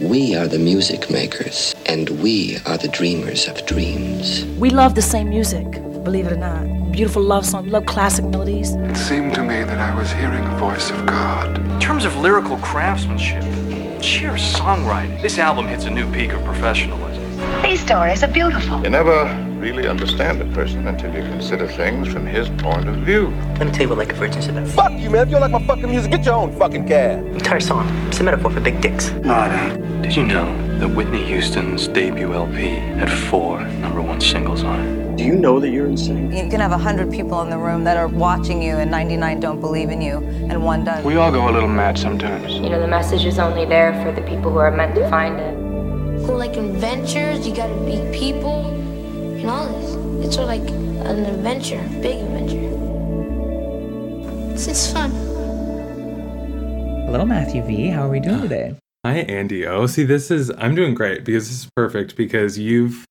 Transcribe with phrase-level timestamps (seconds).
[0.00, 4.44] We are the music makers, and we are the dreamers of dreams.
[4.56, 5.68] We love the same music,
[6.04, 6.92] believe it or not.
[6.92, 8.76] Beautiful love songs, we love classic melodies.
[8.76, 11.58] It seemed to me that I was hearing a voice of God.
[11.58, 13.42] In terms of lyrical craftsmanship,
[14.00, 17.24] sheer songwriting, this album hits a new peak of professionalism.
[17.62, 18.80] These stories are beautiful.
[18.84, 23.28] You never really understand a person until you consider things from his point of view.
[23.58, 24.68] Let me tell you what like a virgin said.
[24.68, 25.22] Fuck you, man.
[25.22, 27.26] If you don't like my fucking music, get your own fucking cab.
[27.26, 27.88] Entire song.
[28.08, 29.10] It's a metaphor for big dicks.
[29.10, 29.76] Nada.
[30.02, 35.16] Did you know that Whitney Houston's debut LP had four number one singles on it?
[35.16, 36.30] Do you know that you're insane?
[36.30, 39.60] You can have 100 people in the room that are watching you and 99 don't
[39.60, 40.18] believe in you
[40.48, 41.04] and one does.
[41.04, 42.54] We all go a little mad sometimes.
[42.54, 45.40] You know, the message is only there for the people who are meant to find
[45.40, 45.54] it.
[46.24, 48.77] Cool, like adventures, you gotta meet people
[49.38, 50.26] and all this.
[50.26, 50.68] It's sort of like
[51.06, 52.68] an adventure, big adventure.
[54.52, 55.10] It's, it's fun.
[57.06, 57.88] Hello, Mathew V.
[57.88, 58.74] How are we doing today?
[59.06, 59.86] Hi, Andy O.
[59.86, 63.04] See, this is, I'm doing great because this is perfect because you've,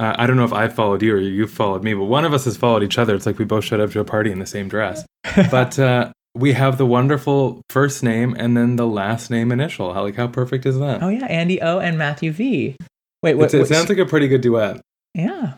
[0.00, 2.34] uh, I don't know if I followed you or you've followed me, but one of
[2.34, 3.14] us has followed each other.
[3.14, 5.06] It's like we both showed up to a party in the same dress.
[5.50, 9.94] but uh, we have the wonderful first name and then the last name initial.
[9.94, 11.02] How, like, how perfect is that?
[11.02, 11.26] Oh, yeah.
[11.26, 11.78] Andy O.
[11.78, 12.76] and Mathew V.
[13.22, 13.54] Wait, what?
[13.54, 14.80] it sounds like a pretty good duet.
[15.14, 15.54] Yeah.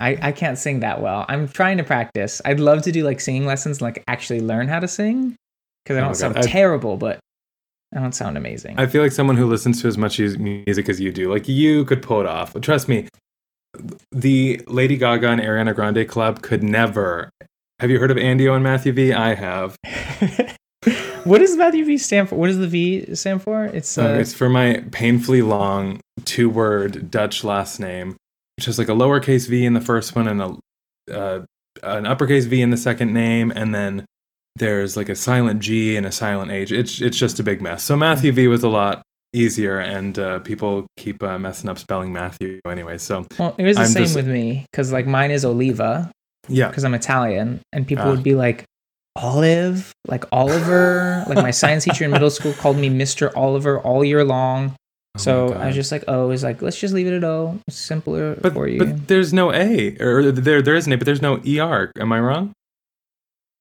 [0.00, 1.24] I, I can't sing that well.
[1.28, 2.40] I'm trying to practice.
[2.44, 5.36] I'd love to do like singing lessons, like actually learn how to sing
[5.84, 6.44] because I don't oh sound God.
[6.44, 7.18] terrible, but
[7.94, 8.78] I don't sound amazing.
[8.78, 11.84] I feel like someone who listens to as much music as you do, like you
[11.84, 12.54] could pull it off.
[12.60, 13.08] Trust me,
[14.12, 17.30] the Lady Gaga and Ariana Grande club could never.
[17.80, 19.12] Have you heard of Andy and Mathew V?
[19.12, 19.76] I have.
[21.24, 22.36] what does Mathew V stand for?
[22.36, 23.64] What does the V stand for?
[23.64, 28.16] It's uh, uh, it's for my painfully long two word Dutch last name
[28.60, 30.56] just like a lowercase v in the first one and a
[31.12, 31.40] uh,
[31.82, 34.04] an uppercase V in the second name, and then
[34.56, 36.70] there's like a silent G and a silent H.
[36.72, 37.82] It's it's just a big mess.
[37.82, 39.02] So Mathew V was a lot
[39.32, 42.98] easier, and uh, people keep uh, messing up spelling Matthew anyway.
[42.98, 44.16] So well, it was the I'm same just...
[44.16, 46.10] with me because like mine is Oliva.
[46.48, 48.64] Yeah, because I'm Italian, and people would be like.
[49.16, 53.30] Olive, like Oliver, like my science teacher in middle school called me Mr.
[53.36, 54.74] Oliver all year long.
[55.16, 57.60] Oh so I was just like, oh, it's like let's just leave it at O.
[57.68, 58.78] It's simpler but, for you.
[58.78, 61.92] But there's no A, or there there is an A, but there's no ER.
[62.00, 62.52] Am I wrong?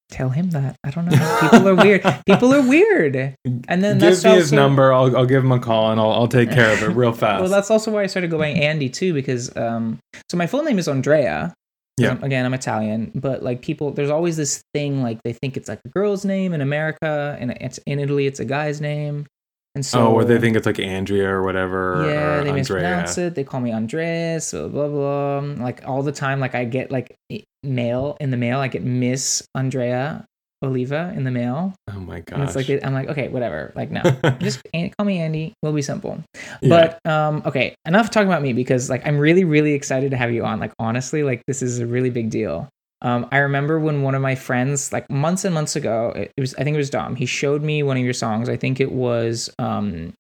[0.10, 0.76] Tell him that.
[0.84, 1.40] I don't know.
[1.42, 2.04] People are weird.
[2.26, 3.36] People are weird.
[3.68, 4.36] And then give me also...
[4.36, 4.92] his number.
[4.92, 7.42] I'll I'll give him a call and I'll I'll take care of it real fast.
[7.42, 10.00] well, that's also why I started going Andy too, because um,
[10.30, 11.54] so my full name is Andrea.
[11.98, 12.18] Yeah.
[12.24, 15.80] again, I'm Italian, but like people, there's always this thing like they think it's like
[15.86, 19.28] a girl's name in America, and it's in Italy, it's a guy's name.
[19.76, 22.06] And so, oh, or they think it's like Andrea or whatever.
[22.08, 22.54] Yeah, they Andrea.
[22.54, 23.34] mispronounce it.
[23.34, 25.40] They call me Andres, blah, blah blah.
[25.40, 27.16] Like all the time, like I get like
[27.64, 28.60] mail in the mail.
[28.60, 30.26] I get Miss Andrea
[30.64, 31.74] Oliva in the mail.
[31.92, 32.42] Oh my god!
[32.42, 33.74] It's like I'm like okay, whatever.
[33.76, 34.02] Like no,
[34.40, 35.54] just call me Andy.
[35.62, 36.24] We'll be simple.
[36.62, 36.70] Yeah.
[37.04, 40.32] But um, okay, enough talking about me because like I'm really really excited to have
[40.32, 40.60] you on.
[40.60, 42.70] Like honestly, like this is a really big deal.
[43.04, 46.56] Um, I remember when one of my friends, like months and months ago, it was
[46.56, 47.18] I think it was Dom.
[47.18, 48.48] He showed me one of your songs.
[48.48, 50.14] I think it was um,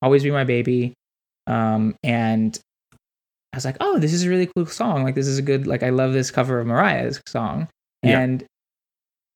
[0.00, 0.94] "Always Be My Baby,"
[1.48, 2.56] um, and
[3.52, 5.02] I was like, "Oh, this is a really cool song.
[5.02, 5.66] Like, this is a good.
[5.66, 7.68] Like, I love this cover of Mariah's song."
[8.04, 8.20] Yeah.
[8.20, 8.44] And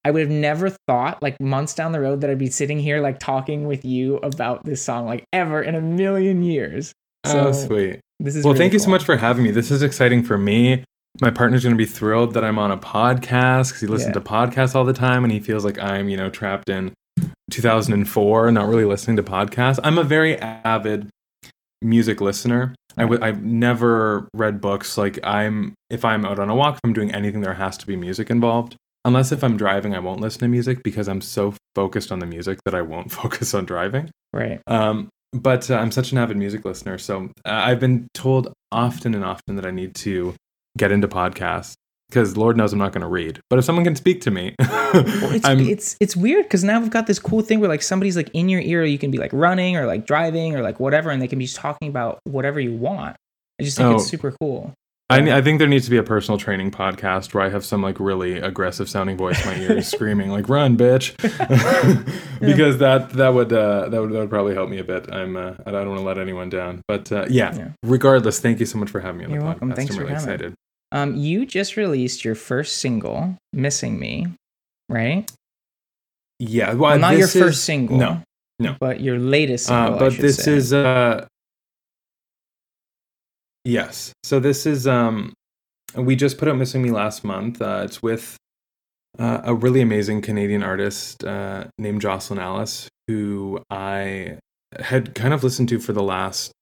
[0.05, 3.01] I would have never thought, like months down the road, that I'd be sitting here
[3.01, 6.93] like talking with you about this song, like ever in a million years.
[7.27, 7.99] So, oh, sweet.
[8.21, 8.53] This is well.
[8.53, 8.75] Really thank cool.
[8.77, 9.51] you so much for having me.
[9.51, 10.85] This is exciting for me
[11.21, 14.21] my partner's going to be thrilled that I'm on a podcast because he listens yeah.
[14.21, 16.93] to podcasts all the time and he feels like I'm, you know, trapped in
[17.51, 19.79] 2004, not really listening to podcasts.
[19.85, 21.09] I'm a very avid
[21.83, 22.75] music listener.
[22.97, 24.99] I w- I've never read books.
[24.99, 27.87] Like I'm, if I'm out on a walk, if I'm doing anything, there has to
[27.87, 28.77] be music involved.
[29.05, 32.27] Unless if I'm driving, I won't listen to music because I'm so focused on the
[32.27, 34.11] music that I won't focus on driving.
[34.33, 34.61] Right.
[34.67, 39.15] Um, but uh, I'm such an avid music listener, so uh, I've been told often
[39.15, 40.35] and often that I need to
[40.77, 41.75] get into podcasts
[42.09, 43.41] because Lord knows I'm not going to read.
[43.51, 46.91] But if someone can speak to me, well, it's, it's it's weird because now we've
[46.91, 49.33] got this cool thing where like somebody's like in your ear, you can be like
[49.33, 52.75] running or like driving or like whatever, and they can be talking about whatever you
[52.75, 53.17] want.
[53.61, 54.75] I just think oh, it's super cool.
[55.11, 57.83] I, I think there needs to be a personal training podcast where I have some
[57.83, 61.15] like really aggressive sounding voice in my ears screaming like "Run, bitch,"
[62.41, 65.13] because that that would uh, that would that would probably help me a bit.
[65.13, 68.61] I'm uh, I don't want to let anyone down, but uh, yeah, yeah, Regardless, thank
[68.61, 69.71] you so much for having me on You're the welcome.
[69.73, 69.77] podcast.
[69.77, 70.55] Thanks I'm really excited.
[70.95, 74.29] Um, you just released your first single, "Missing Me,"
[74.89, 75.31] right?
[76.39, 77.99] Yeah, well, well not your first is, single.
[77.99, 78.23] No,
[78.61, 79.99] no, but your latest uh, single.
[79.99, 80.53] but this say.
[80.53, 81.27] is uh
[83.65, 84.13] Yes.
[84.23, 85.33] So this is um
[85.97, 87.61] we just put out Missing Me last month.
[87.61, 88.37] Uh, it's with
[89.19, 94.39] uh, a really amazing Canadian artist uh, named Jocelyn Alice, who I
[94.79, 96.53] had kind of listened to for the last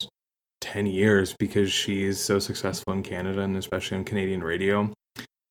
[0.63, 4.91] 10 years because she's so successful in Canada and especially on Canadian radio.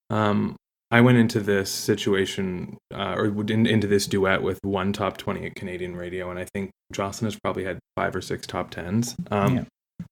[0.09, 0.55] Um,
[0.89, 5.45] I went into this situation uh, or in, into this duet with one top 20
[5.45, 9.15] at Canadian radio, and I think Jocelyn has probably had five or six top tens.
[9.29, 9.63] Um, yeah.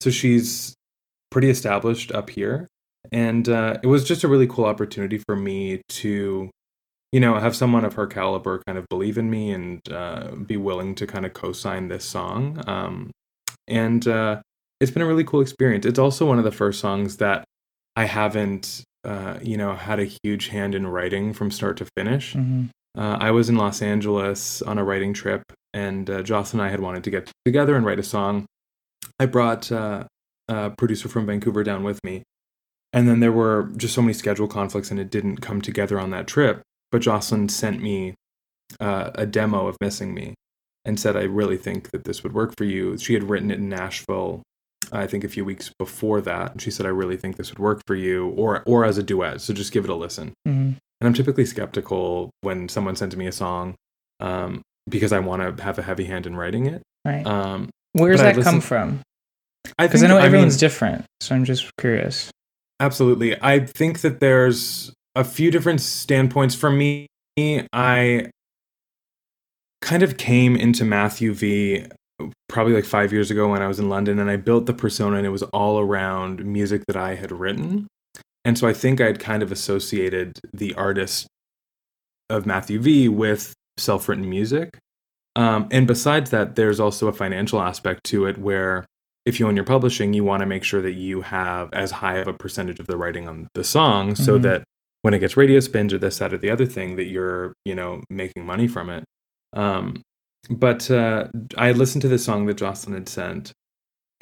[0.01, 0.75] So she's
[1.31, 2.67] pretty established up here.
[3.11, 6.49] And uh, it was just a really cool opportunity for me to,
[7.11, 10.57] you know, have someone of her caliber kind of believe in me and uh, be
[10.57, 12.61] willing to kind of co sign this song.
[12.67, 13.11] Um,
[13.67, 14.41] and uh,
[14.79, 15.85] it's been a really cool experience.
[15.85, 17.43] It's also one of the first songs that
[17.95, 22.33] I haven't uh, you know, had a huge hand in writing from start to finish.
[22.33, 22.65] Mm-hmm.
[22.97, 25.43] Uh, I was in Los Angeles on a writing trip,
[25.73, 28.45] and uh, Joss and I had wanted to get together and write a song.
[29.19, 30.05] I brought uh,
[30.47, 32.23] a producer from Vancouver down with me,
[32.91, 36.09] and then there were just so many schedule conflicts, and it didn't come together on
[36.11, 36.61] that trip.
[36.91, 38.15] But Jocelyn sent me
[38.79, 40.33] uh, a demo of "Missing Me,"
[40.83, 43.59] and said, "I really think that this would work for you." She had written it
[43.59, 44.41] in Nashville
[44.91, 46.61] I think a few weeks before that.
[46.61, 49.41] She said, "I really think this would work for you, or or as a duet.
[49.41, 50.73] So just give it a listen." Mm-hmm.
[51.01, 53.75] And I'm typically skeptical when someone sends me a song
[54.19, 56.81] um, because I want to have a heavy hand in writing it.
[57.05, 57.25] Right.
[57.25, 59.01] Um, Where does that listened, come from?
[59.77, 62.31] Because I, I, know everyone's I mean, different, so I'm just curious.
[62.79, 67.07] Absolutely, I think that there's a few different standpoints for me.
[67.37, 68.29] I
[69.81, 71.85] kind of came into Mathew V
[72.47, 75.17] probably like five years ago when I was in London, and I built the persona,
[75.17, 77.87] and it was all around music that I had written.
[78.45, 81.27] And so I think I had kind of associated the artist
[82.29, 84.77] of Mathew V with self written music.
[85.35, 88.85] Um, and besides that, there's also a financial aspect to it where
[89.25, 92.17] if you own your publishing, you want to make sure that you have as high
[92.17, 94.23] of a percentage of the writing on the song mm-hmm.
[94.23, 94.63] so that
[95.01, 97.75] when it gets radio spins or this, that, or the other thing, that you're, you
[97.75, 99.03] know, making money from it.
[99.53, 100.01] Um,
[100.49, 101.27] but uh,
[101.57, 103.51] I listened to the song that Jocelyn had sent,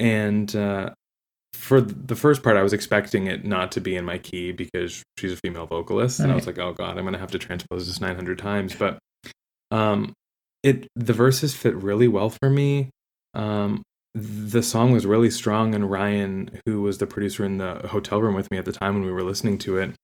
[0.00, 0.90] and uh,
[1.52, 5.02] for the first part, I was expecting it not to be in my key because
[5.16, 6.24] she's a female vocalist, right.
[6.24, 8.98] and I was like, "Oh God, I'm gonna have to transpose this 900 times." But
[9.70, 10.12] um,
[10.62, 12.90] it the verses fit really well for me.
[13.34, 13.82] Um,
[14.14, 18.34] the song was really strong, and Ryan, who was the producer in the hotel room
[18.34, 19.94] with me at the time when we were listening to it,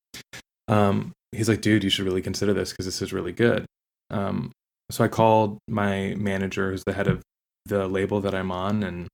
[0.69, 3.67] um, he's like, "Dude, you should really consider this because this is really good."
[4.11, 4.53] Um,
[4.91, 7.23] so I called my manager, who's the head of
[7.67, 9.09] the label that I'm on, and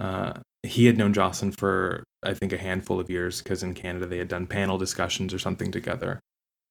[0.00, 4.06] uh, he had known Jocelyn for I think a handful of years because in Canada
[4.06, 6.20] they had done panel discussions or something together,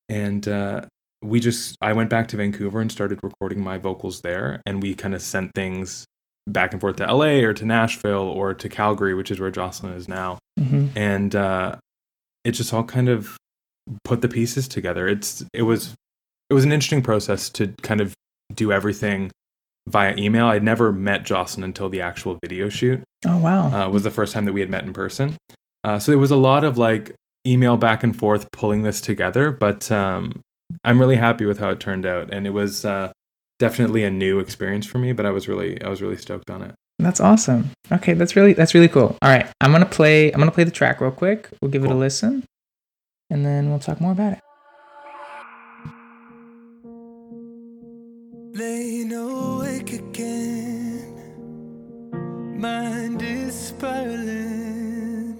[0.09, 0.81] and uh,
[1.23, 4.95] we just I went back to Vancouver and started recording my vocals there, and we
[4.95, 6.05] kind of sent things
[6.47, 9.93] back and forth to LA or to Nashville or to Calgary, which is where Jocelyn
[9.93, 10.87] is now, mm-hmm.
[10.97, 11.75] and uh,
[12.43, 13.37] it just all kind of
[14.03, 15.07] put the pieces together.
[15.07, 15.93] It's it was
[16.49, 18.13] it was an interesting process to kind of
[18.55, 19.31] do everything
[19.87, 20.45] via email.
[20.45, 23.03] I'd never met Jocelyn until the actual video shoot.
[23.25, 23.67] Oh wow!
[23.67, 25.37] Uh, was the first time that we had met in person.
[25.83, 27.13] Uh, so it was a lot of like
[27.45, 29.51] email back and forth pulling this together.
[29.51, 30.41] But um,
[30.83, 33.11] I'm really happy with how it turned out, and it was uh,
[33.59, 35.13] definitely a new experience for me.
[35.13, 36.73] But I was really I was really stoked on it.
[36.99, 37.71] That's awesome.
[37.91, 39.17] Okay, that's really that's really cool.
[39.21, 41.49] All right, I'm gonna play I'm gonna play the track real quick.
[41.61, 41.91] We'll give cool.
[41.91, 42.43] it a listen,
[43.29, 44.39] and then we'll talk more about it.
[52.63, 55.35] Mind is spiraling.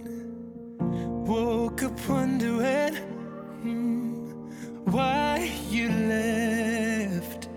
[1.26, 2.96] Woke up wondering
[3.64, 4.16] hmm,
[4.92, 7.48] why you left.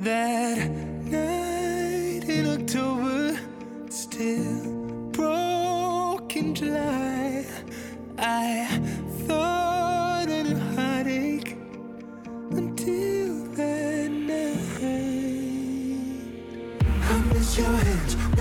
[0.00, 3.40] That night in October,
[3.88, 4.55] still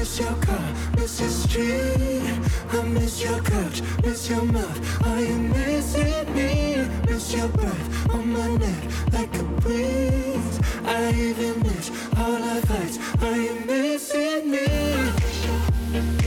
[0.05, 2.39] miss your car, miss your street.
[2.71, 5.07] I miss your couch, miss your mouth.
[5.07, 6.87] Are you missing me?
[7.07, 8.83] Miss your breath on my neck
[9.13, 10.59] like a breeze.
[10.85, 12.99] I even miss all our fights.
[13.23, 16.24] Are you missing me?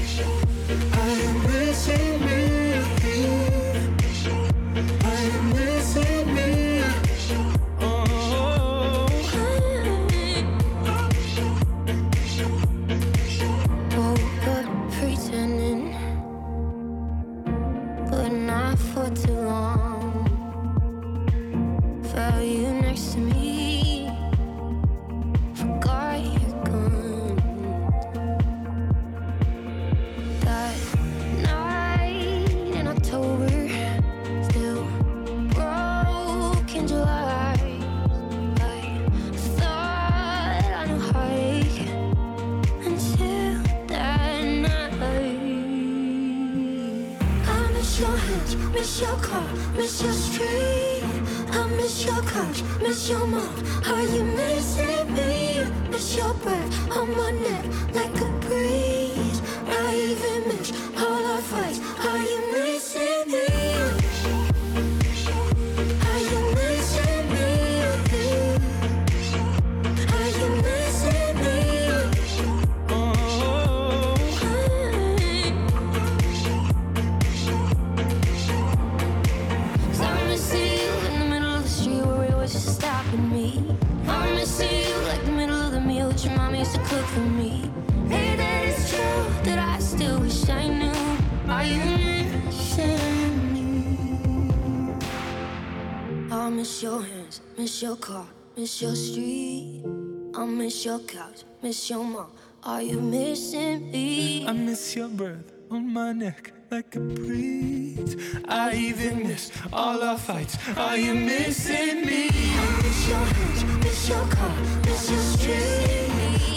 [98.68, 99.82] Miss your street.
[100.34, 102.30] I miss your couch, miss your mom.
[102.62, 104.46] Are you missing me?
[104.46, 108.14] I miss your breath on my neck like a breeze.
[108.46, 110.58] I even miss all our fights.
[110.76, 112.28] Are you missing me?
[112.28, 116.10] I miss your hands, miss your car, miss your street.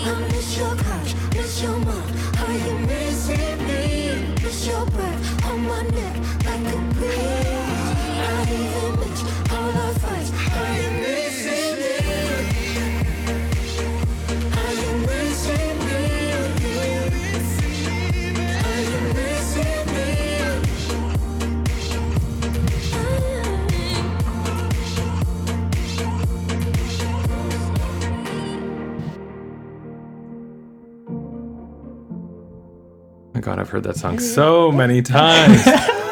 [0.04, 2.10] I miss your couch, miss your mom.
[2.44, 4.36] Are you missing me?
[4.44, 6.16] Miss your breath on my neck
[6.48, 7.90] like a breeze.
[8.28, 9.22] I even miss
[9.54, 10.32] all our fights.
[10.60, 11.01] Are you
[33.42, 35.64] god, I've heard that song so many times.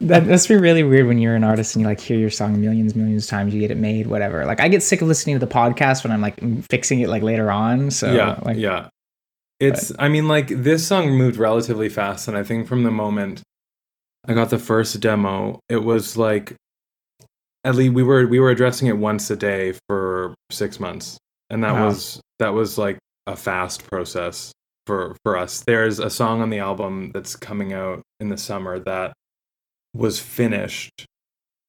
[0.00, 2.60] that must be really weird when you're an artist and you like hear your song
[2.60, 3.54] millions, millions of times.
[3.54, 4.44] You get it made, whatever.
[4.44, 6.38] Like I get sick of listening to the podcast when I'm like
[6.70, 7.90] fixing it like later on.
[7.90, 8.88] So yeah, like, yeah.
[9.58, 9.92] It's.
[9.98, 13.42] I mean, like this song moved relatively fast, and I think from the moment
[14.28, 16.54] I got the first demo, it was like
[17.64, 21.16] at least we were we were addressing it once a day for six months,
[21.48, 21.86] and that Wow.
[21.86, 24.52] was that was like a fast process
[24.86, 25.60] for for us.
[25.60, 29.12] There's a song on the album that's coming out in the summer that
[29.94, 31.04] was finished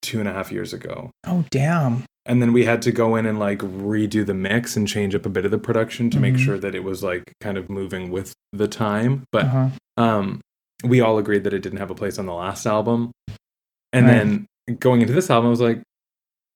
[0.02, 2.04] two and a half years ago Oh damn.
[2.26, 5.26] and then we had to go in and like redo the mix and change up
[5.26, 6.40] a bit of the production to make Mhm.
[6.40, 9.70] sure that it was like kind of moving with the time but Uh-huh.
[9.98, 10.42] um
[10.84, 13.12] we all agreed that it didn't have a place on the last album
[13.92, 14.14] and Right.
[14.14, 14.46] then
[14.80, 15.82] going into this album i was like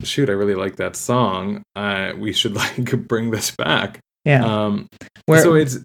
[0.04, 4.46] shoot i really like that song uh we should like bring this back Yeah.
[4.46, 4.88] um
[5.26, 5.80] Where so it's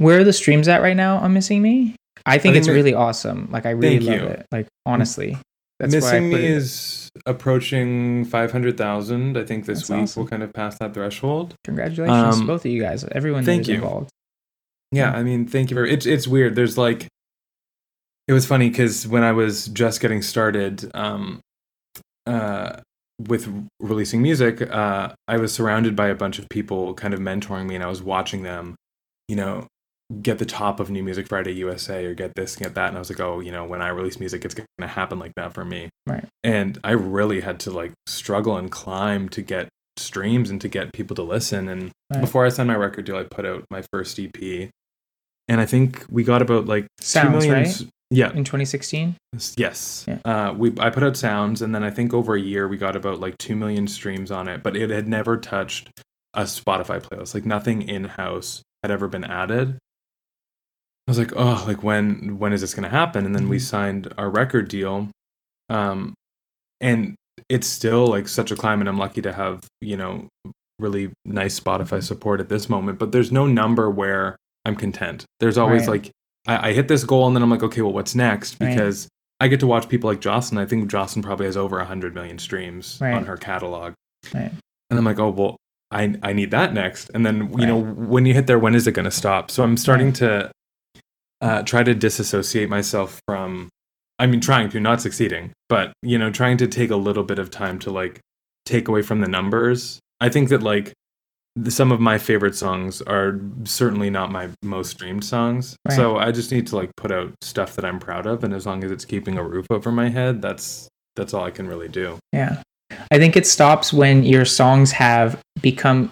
[0.00, 1.94] where are the streams at right now on Missing Me?
[2.26, 3.48] I think think it's really awesome.
[3.52, 4.26] Like I really love you.
[4.26, 4.46] it.
[4.50, 5.36] Like honestly.
[5.78, 10.22] That's missing me is approaching 500000 i think this That's week awesome.
[10.22, 13.02] will kind of pass that threshold Congratulations, Um, both of you guys.
[13.12, 13.76] Everyone thank you.
[13.76, 14.10] involved.
[14.92, 15.90] Yeah, I mean, thank you very.
[15.92, 16.54] It's it's weird.
[16.56, 17.06] There's like,
[18.28, 21.40] it was funny because when I was just getting started, um,
[22.26, 22.80] uh,
[23.28, 23.48] with
[23.80, 27.74] releasing music, uh, I was surrounded by a bunch of people kind of mentoring me,
[27.76, 28.74] and I was watching them,
[29.28, 29.66] you know,
[30.22, 33.00] get the top of New Music Friday USA or get this, get that, and I
[33.00, 35.64] was like, oh, you know, when I release music, it's gonna happen like that for
[35.64, 35.88] me.
[36.06, 36.24] Right.
[36.42, 40.92] And I really had to like struggle and climb to get streams and to get
[40.92, 41.68] people to listen.
[41.68, 42.20] And Right.
[42.20, 44.70] before I signed my record deal, I put out my first EP,
[45.48, 47.52] and I think we got about like Sounds, two million.
[47.54, 47.82] right?
[48.12, 48.32] Yeah.
[48.32, 49.14] In 2016?
[49.56, 50.04] Yes.
[50.08, 50.18] Yeah.
[50.24, 52.96] Uh, we I put out sounds, and then I think over a year we got
[52.96, 55.88] about like two million streams on it, but it had never touched
[56.34, 57.34] a Spotify playlist.
[57.34, 59.78] Like nothing in house had ever been added.
[61.10, 63.26] I was like, oh, like when when is this going to happen?
[63.26, 65.08] And then we signed our record deal,
[65.68, 66.14] um,
[66.80, 67.16] and
[67.48, 70.28] it's still like such a climb, and I'm lucky to have you know
[70.78, 73.00] really nice Spotify support at this moment.
[73.00, 75.24] But there's no number where I'm content.
[75.40, 76.04] There's always Right.
[76.04, 76.10] like
[76.46, 78.56] I, I hit this goal, and then I'm like, okay, well, what's next?
[78.60, 78.70] Right.
[78.70, 79.08] Because
[79.40, 80.62] I get to watch people like Jocelyn.
[80.62, 83.14] I think Jocelyn probably has over 100 million streams Right.
[83.14, 83.94] on her catalog.
[84.32, 84.52] Right.
[84.90, 85.56] And I'm like, oh, well,
[85.90, 87.10] I, I need that next.
[87.14, 89.50] And then, you know, when you hit there, when is it going to stop?
[89.50, 90.50] So I'm starting to
[91.40, 93.68] uh, try to disassociate myself from,
[94.18, 97.38] I mean, trying to, not succeeding, but, you know, trying to take a little bit
[97.38, 98.20] of time to like
[98.66, 99.98] take away from the numbers.
[100.20, 100.92] I think that like
[101.56, 105.76] the- some of my favorite songs are certainly not my most streamed songs.
[105.88, 105.96] Right.
[105.96, 108.44] So I just need to like put out stuff that I'm proud of.
[108.44, 111.50] And as long as it's keeping a roof over my head, that's, that's all I
[111.50, 112.18] can really do.
[112.32, 112.62] Yeah.
[113.10, 116.10] I think it stops when your songs have become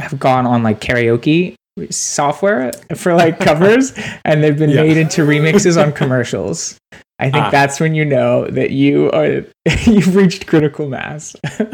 [0.00, 1.54] have gone on like karaoke
[1.90, 3.92] software for like covers
[4.24, 4.82] and they've been Yeah.
[4.82, 6.78] made into remixes on commercials.
[7.18, 7.50] I think Ah.
[7.50, 9.44] that's when you know that you are
[9.86, 11.36] you've reached critical mass.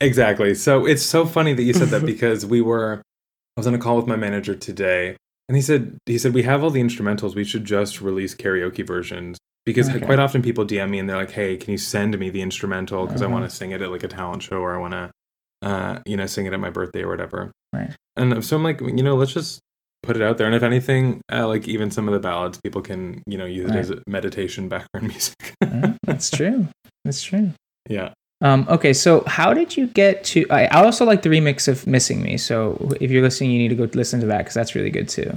[0.00, 0.54] Exactly.
[0.54, 3.02] So it's so funny that you said that because we were
[3.56, 5.16] I was on a call with my manager today
[5.48, 8.86] and he said he said we have all the instrumentals we should just release karaoke
[8.86, 10.00] versions because okay.
[10.00, 13.06] quite often people DM me and they're like, "Hey, can you send me the instrumental
[13.06, 13.30] because uh-huh.
[13.30, 15.10] I want to sing it at like a talent show or I want to,
[15.62, 17.94] uh, you know, sing it at my birthday or whatever." Right.
[18.16, 19.60] And so I'm like, you know, let's just
[20.02, 20.46] put it out there.
[20.46, 23.70] And if anything, uh, like even some of the ballads, people can you know use
[23.70, 23.78] right.
[23.78, 25.54] it as meditation background music.
[26.04, 26.68] that's true.
[27.04, 27.52] That's true.
[27.88, 28.12] Yeah.
[28.40, 30.46] Um, okay, so how did you get to?
[30.50, 33.68] I, I also like the remix of "Missing Me." So if you're listening, you need
[33.68, 35.36] to go listen to that because that's really good too.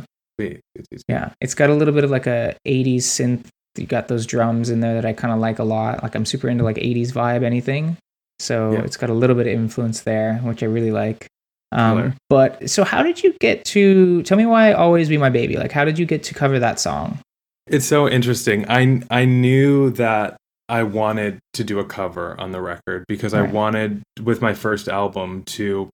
[1.08, 3.48] Yeah, it's got a little bit of like a '80s synth.
[3.76, 6.04] You got those drums in there that I kind of like a lot.
[6.04, 7.98] Like I'm super into like '80s vibe anything.
[8.42, 8.82] So yeah.
[8.82, 11.28] it's got a little bit of influence there, which I really like.
[11.72, 14.24] Um, but so how did you get to?
[14.24, 16.80] Tell me why "Always Be My Baby." Like, how did you get to cover that
[16.80, 17.20] song?
[17.68, 18.66] It's so interesting.
[18.68, 20.36] I I knew that
[20.68, 23.48] I wanted to do a cover on the record because right.
[23.48, 25.90] I wanted with my first album to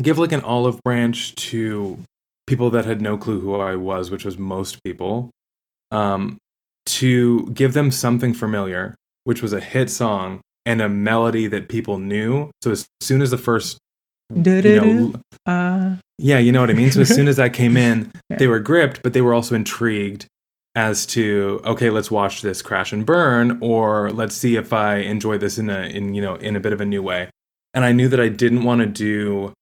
[0.00, 1.98] give like an olive branch to
[2.46, 5.30] people that had no clue who I was, which was most people,
[5.90, 6.36] um,
[6.84, 11.98] to give them something familiar, which was a hit song and a melody that people
[11.98, 12.50] knew.
[12.62, 13.78] So as soon as the first
[14.34, 15.12] you know,
[15.46, 15.96] uh.
[16.18, 16.90] yeah, you know what I mean.
[16.90, 18.36] So as soon as that came in, yeah.
[18.38, 20.26] they were gripped, but they were also intrigued
[20.74, 25.36] as to okay let's watch this crash and burn or let's see if i enjoy
[25.36, 27.28] this in a in you know in a bit of a new way
[27.74, 29.52] and i knew that i didn't want to do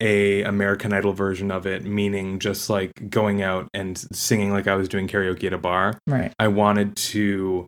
[0.00, 4.74] a american idol version of it meaning just like going out and singing like i
[4.74, 7.64] was doing karaoke at a bar right i wanted to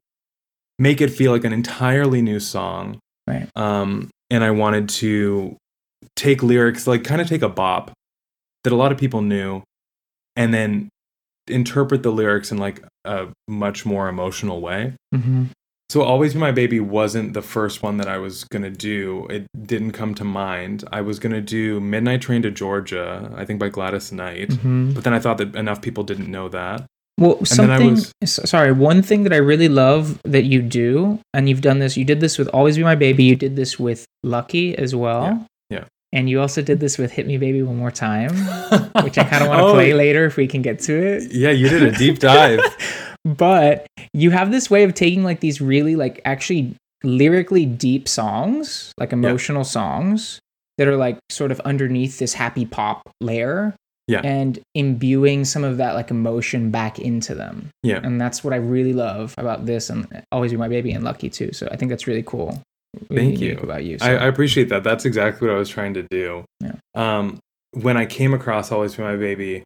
[0.79, 5.57] make it feel like an entirely new song right um and i wanted to
[6.17, 7.93] take lyrics like kind of take a bop
[8.65, 9.63] that a lot of people knew
[10.37, 10.89] and then
[11.49, 14.95] interpret the lyrics in like a much more emotional way.
[15.15, 15.45] Mm-hmm.
[15.91, 19.27] So Always Be My Baby wasn't the first one that I was going to do.
[19.31, 20.85] It didn't come to mind.
[20.93, 24.51] I was going to do Midnight Train to Georgia, I think by Gladys Knight.
[24.51, 24.93] Mm-hmm.
[24.93, 26.85] But then I thought that enough people didn't know that.
[27.19, 27.99] Well, something.
[28.21, 31.97] Was, sorry, one thing that I really love that you do, and you've done this.
[31.97, 35.25] You did this with "Always Be My Baby." You did this with "Lucky" as well.
[35.27, 35.49] Yeah.
[36.13, 38.31] And you also did this with Hit Me Baby One More Time,
[39.03, 41.33] which I kind of want to oh, play later if we can get to it.
[41.33, 42.61] Yeah, you did a deep dive.
[43.25, 48.93] but you have this way of taking like these really like actually lyrically deep songs,
[48.99, 49.65] like emotional yeah.
[49.65, 50.41] songs
[50.79, 53.75] that are like sort of underneath this happy pop layer.
[54.09, 54.23] Yeah.
[54.25, 57.69] And imbuing some of that like emotion back into them.
[57.83, 58.01] Yeah.
[58.03, 61.29] And that's what I really love about this and Always Be My Baby and Lucky
[61.29, 61.53] too.
[61.53, 62.63] So I think that's really cool.
[63.13, 63.59] Thank you.
[63.59, 64.07] About you, so.
[64.07, 64.83] I, I, appreciate that.
[64.83, 66.45] That's exactly what I was trying to do.
[66.61, 66.73] Yeah.
[66.95, 67.39] Um,
[67.73, 69.63] when I came across "Always Be My Baby,"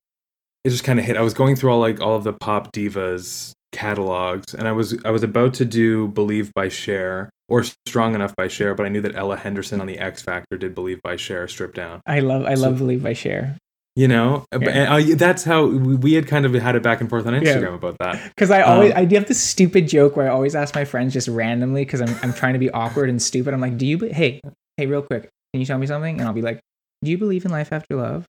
[0.64, 1.16] it just kind of hit.
[1.16, 4.98] I was going through all like all of the pop divas catalogs, and I was
[5.04, 8.88] I was about to do "Believe" by Cher or "Strong Enough" by Cher but I
[8.88, 12.00] knew that Ella Henderson on the X Factor did "Believe" by Cher stripped down.
[12.06, 13.56] I love I so, love "Believe" by Cher
[13.94, 14.44] you know?
[14.52, 14.68] Yeah.
[14.68, 17.62] and, uh, that's how we had kind of had it back and forth on instagram
[17.62, 17.74] yeah.
[17.74, 18.28] about that.
[18.28, 20.84] Because i always um, i do have this stupid joke where i always ask my
[20.84, 23.54] friends just randomly because I'm, I'm trying to be awkward and stupid.
[23.54, 24.40] I'm like do you be- hey
[24.76, 26.18] hey real quick can you tell me something?
[26.18, 26.60] And i'll be like
[27.02, 28.24] do you believe in life after love?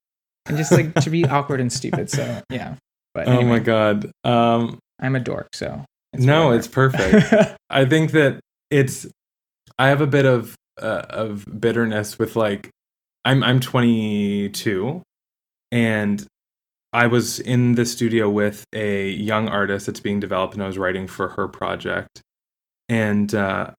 [0.46, 2.76] And just like to be awkward and stupid so yeah.
[3.14, 4.10] But anyway, oh my god.
[4.24, 6.58] Um i'm a dork so it's no whatever.
[6.58, 7.56] it's perfect.
[7.70, 9.06] I think that it's
[9.78, 12.70] i have a bit of uh, of bitterness with like
[13.24, 15.02] i'm i'm 22
[15.74, 16.24] and
[16.92, 20.78] I was in the studio with a young artist that's being developed, and I was
[20.78, 22.22] writing for her project.
[22.88, 23.72] And uh,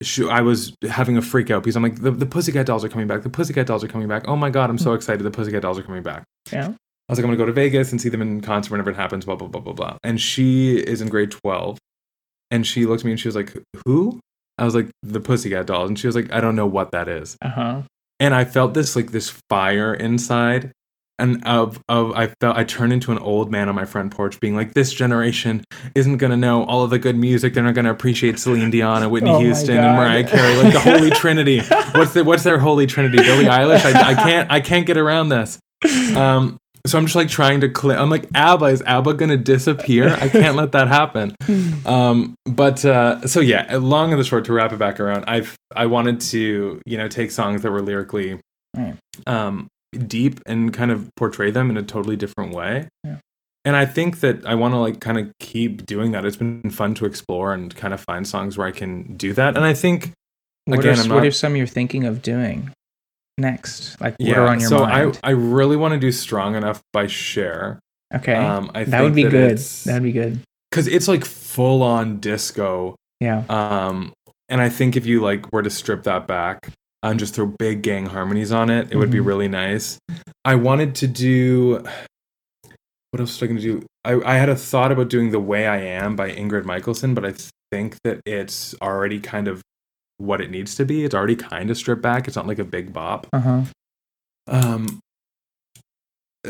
[0.00, 2.88] she, I was having a freak out because I'm like, the, the Pussycat Dolls are
[2.88, 3.24] coming back.
[3.24, 4.28] The Pussycat Dolls are coming back.
[4.28, 4.96] Oh my god, I'm so hmm.
[4.96, 5.24] excited!
[5.24, 6.22] The Pussycat Dolls are coming back.
[6.52, 6.68] Yeah.
[6.68, 8.96] I was like, I'm gonna go to Vegas and see them in concert whenever it
[8.96, 9.24] happens.
[9.24, 9.96] Blah blah blah blah blah.
[10.04, 11.78] And she is in grade 12,
[12.52, 14.20] and she looked at me and she was like, "Who?"
[14.56, 17.08] I was like, "The Pussycat Dolls," and she was like, "I don't know what that
[17.08, 17.82] is." Uh huh.
[18.20, 20.70] And I felt this like this fire inside
[21.22, 24.40] and of of I felt I turned into an old man on my front porch,
[24.40, 27.54] being like, "This generation isn't gonna know all of the good music.
[27.54, 30.80] They're not gonna appreciate Celine Dion and Whitney oh Houston and Mariah Carey, like the
[30.90, 31.60] Holy Trinity.
[31.94, 33.18] What's the what's their Holy Trinity?
[33.18, 33.84] Billie Eilish.
[33.84, 35.58] I, I can't I can't get around this.
[36.16, 37.96] Um, so I'm just like trying to click.
[37.96, 40.08] I'm like, ABBA is ABBA gonna disappear?
[40.08, 41.34] I can't let that happen.
[41.84, 45.56] Um, but uh, so yeah, long and the short to wrap it back around, I've
[45.74, 48.38] I wanted to you know take songs that were lyrically
[49.26, 52.88] um, deep and kind of portray them in a totally different way.
[53.04, 53.16] Yeah.
[53.64, 56.24] And I think that I want to like kind of keep doing that.
[56.24, 59.56] It's been fun to explore and kind of find songs where I can do that.
[59.56, 60.12] And I think
[60.64, 62.72] what again, are, not, what are some you're thinking of doing
[63.38, 64.00] next?
[64.00, 65.20] Like what yeah, are on your so mind?
[65.22, 67.78] I I really want to do "Strong Enough" by Cher.
[68.14, 69.58] Okay, um, I that would be that good.
[69.58, 72.96] That would be good because it's like full on disco.
[73.20, 73.44] Yeah.
[73.48, 74.12] Um,
[74.48, 77.82] and I think if you like were to strip that back, and just throw big
[77.82, 78.78] gang harmonies on it.
[78.78, 78.98] It mm-hmm.
[78.98, 79.28] would be mm-hmm.
[79.28, 79.98] really nice.
[80.44, 81.84] I wanted to do
[83.12, 83.86] what else was I going to do?
[84.06, 87.26] I, I had a thought about doing The Way I Am by Ingrid Michaelson, but
[87.26, 87.34] I
[87.70, 89.60] think that it's already kind of
[90.16, 91.04] what it needs to be.
[91.04, 92.26] It's already kind of stripped back.
[92.26, 93.26] It's not like a big bop.
[93.34, 93.64] Uh-huh.
[94.48, 95.00] Um,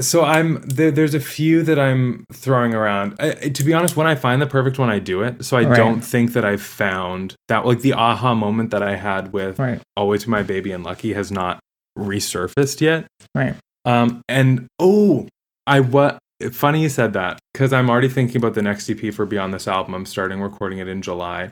[0.01, 3.15] so I'm there, there's a few that I'm throwing around.
[3.21, 5.45] I, to be honest, when I find the perfect one, I do it.
[5.45, 5.77] So I Right.
[5.77, 9.81] don't think that I've found that like the aha moment that I had with Right.
[9.97, 11.61] Always My Baby and Lucky has not
[11.99, 13.07] resurfaced yet.
[13.35, 13.55] Right.
[13.85, 15.29] Um, and oh,
[15.67, 16.19] I what
[16.53, 19.69] funny you said that because I'm already thinking about the next EP for Beyond This
[19.69, 19.95] album.
[19.95, 21.51] I'm starting recording it in July,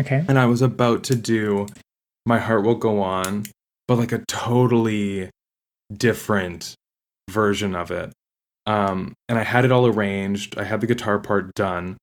[0.00, 0.24] Okay.
[0.28, 1.66] and I was about to do
[2.24, 3.44] My Heart Will Go On,
[3.86, 5.28] but like a totally
[5.92, 6.74] different
[7.32, 8.12] version of it.
[8.66, 10.56] Um, and I had it all arranged.
[10.58, 11.96] I had the guitar part done,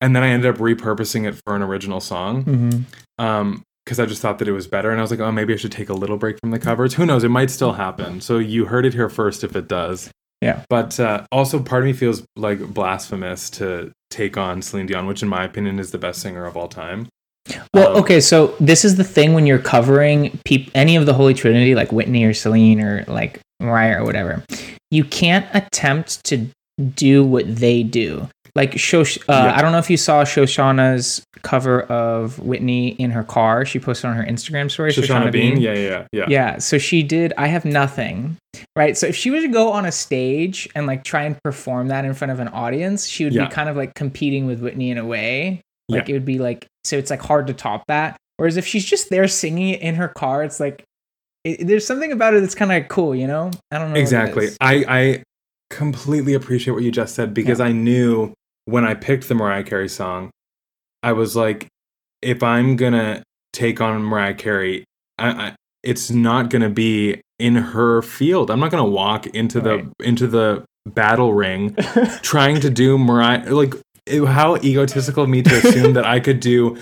[0.00, 2.44] and then I ended up repurposing it for an original song.
[2.44, 3.24] Mm-hmm.
[3.24, 5.54] Um, because I just thought that it was better, and I was like, oh, maybe
[5.54, 6.94] I should take a little break from the covers.
[6.94, 7.22] Who knows?
[7.22, 8.20] It might still happen.
[8.20, 10.10] So you heard it here first, if it does.
[10.42, 10.64] Yeah.
[10.68, 15.22] But uh, also, part of me feels like blasphemous to take on Celine Dion, which,
[15.22, 17.06] in my opinion, is the best singer of all time.
[17.72, 21.14] Well, Um, okay, so this is the thing when you're covering peop- any of the
[21.14, 24.42] Holy Trinity, like Whitney or Celine or like Mariah or whatever,
[24.90, 26.46] you can't attempt to
[26.94, 28.28] do what they do.
[28.54, 29.54] Like Shosh, uh, Yeah.
[29.56, 33.66] I don't know if you saw Shoshana's cover of Whitney in her car.
[33.66, 34.92] She posted on her Instagram story.
[34.92, 36.24] Shoshana Bean, yeah, yeah, yeah, yeah.
[36.28, 38.36] Yeah, so she did I Have Nothing,
[38.74, 38.96] right?
[38.96, 42.04] So if she were to go on a stage and like try and perform that
[42.06, 43.46] in front of an audience, she would Yeah.
[43.46, 45.60] be kind of like competing with Whitney in a way.
[45.90, 46.12] Like Yeah.
[46.12, 48.16] it would be like, so it's like hard to top that.
[48.38, 50.82] Whereas if she's just there singing it in her car, it's like,
[51.46, 53.50] it, there's something about it that's kind of cool, you know?
[53.70, 54.00] I don't know.
[54.00, 54.48] exactly.
[54.60, 55.22] I I
[55.70, 58.32] completely appreciate what you just said because I knew
[58.66, 60.30] when I picked the Mariah Carey song,
[61.02, 61.68] I was like,
[62.22, 64.84] if I'm gonna take on Mariah Carey,
[65.18, 68.50] I, I it's not gonna be in her field.
[68.50, 71.74] I'm not gonna walk into the into the battle ring
[72.22, 73.74] trying to do Mariah like
[74.06, 76.76] it- how egotistical of me to assume that I could do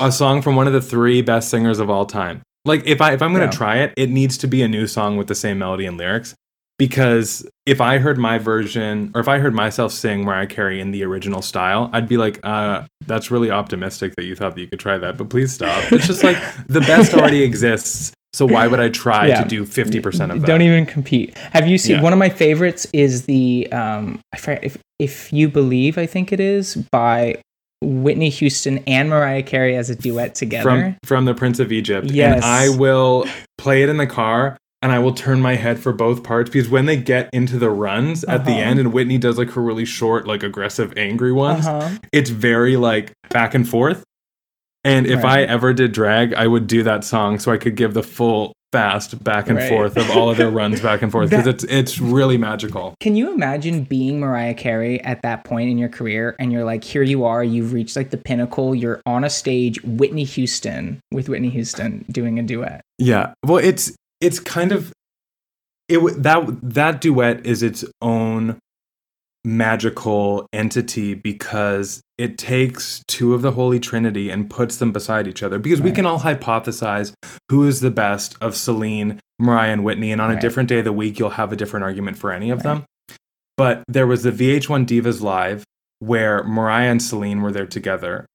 [0.00, 2.42] a song from one of the three best singers of all time.
[2.64, 3.50] Like if I if I'm gonna Yeah.
[3.50, 6.34] try it, it needs to be a new song with the same melody and lyrics.
[6.78, 10.90] Because if I heard my version or if I heard myself sing Mariah Carey in
[10.90, 14.66] the original style, I'd be like, uh, that's really optimistic that you thought that you
[14.66, 15.92] could try that, but please stop.
[15.92, 18.12] It's just like the best already exists.
[18.32, 19.42] So why would I try Yeah.
[19.42, 20.46] to do 50% of that?
[20.46, 21.36] Don't even compete.
[21.52, 22.02] Have you seen Yeah.
[22.02, 26.40] one of my favorites is the um I if if you believe I think it
[26.40, 27.36] is by
[27.82, 30.62] Whitney Houston and Mariah Carey as a duet together.
[30.70, 32.10] from from the Prince of Egypt.
[32.10, 32.36] Yes.
[32.36, 33.26] And I will
[33.58, 36.68] play it in the car and I will turn my head for both parts because
[36.68, 38.60] when they get into the runs at the Uh-huh.
[38.60, 41.90] end and Whitney does like her really short, like aggressive, angry ones, Uh-huh.
[42.12, 44.02] it's very like back and forth.
[44.84, 45.40] And if Right.
[45.40, 48.52] I ever did drag, I would do that song so I could give the full
[48.72, 49.68] fast back and Right.
[49.68, 52.94] forth of all of their runs back and forth because it's it's really magical.
[53.00, 56.82] Can you imagine being Mariah Carey at that point in your career and you're like,
[56.82, 61.28] here you are, you've reached like the pinnacle, you're on a stage, Whitney Houston with
[61.28, 62.80] Whitney Houston doing a duet.
[62.98, 63.34] Yeah.
[63.44, 64.92] Well, it's it's kind of
[65.88, 68.58] it that that duet is its own
[69.44, 75.42] magical entity because it takes two of the holy trinity and puts them beside each
[75.42, 77.12] other because we can all hypothesize
[77.48, 80.84] who is the best of Celine, Mariah and Whitney and on a different day of
[80.84, 82.84] the week you'll have a different argument for any of them.
[83.56, 85.64] But there was the VH1 Divas Live
[85.98, 88.26] where Mariah and Celine were there together.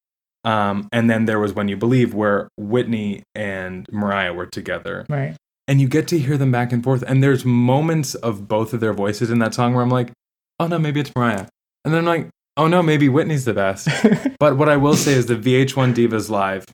[0.46, 5.06] Um, and then there was When You Believe, where Whitney and Mariah were together.
[5.10, 5.36] Right.
[5.68, 7.04] And you get to hear them back and forth.
[7.06, 10.14] And there's moments of both of their voices in that song where I'm like,
[10.60, 11.48] oh no, maybe it's Mariah.
[11.86, 13.88] And then I'm like, oh no, maybe Whitney's the best.
[14.40, 16.66] but what I will say is the VH1 Divas Live,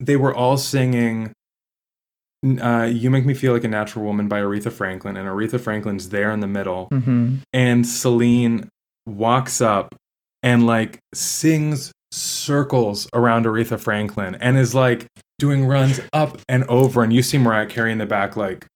[0.00, 1.32] they were all singing
[2.60, 5.16] uh, You Make Me Feel Like a Natural Woman by Aretha Franklin.
[5.16, 7.36] And Aretha Franklin's there in the middle Mm-hmm.
[7.52, 8.68] and Celine
[9.06, 9.94] walks up
[10.42, 15.06] and like sings circles around Aretha Franklin and is like
[15.38, 18.66] doing runs up and over and you see Mariah Carey in the back like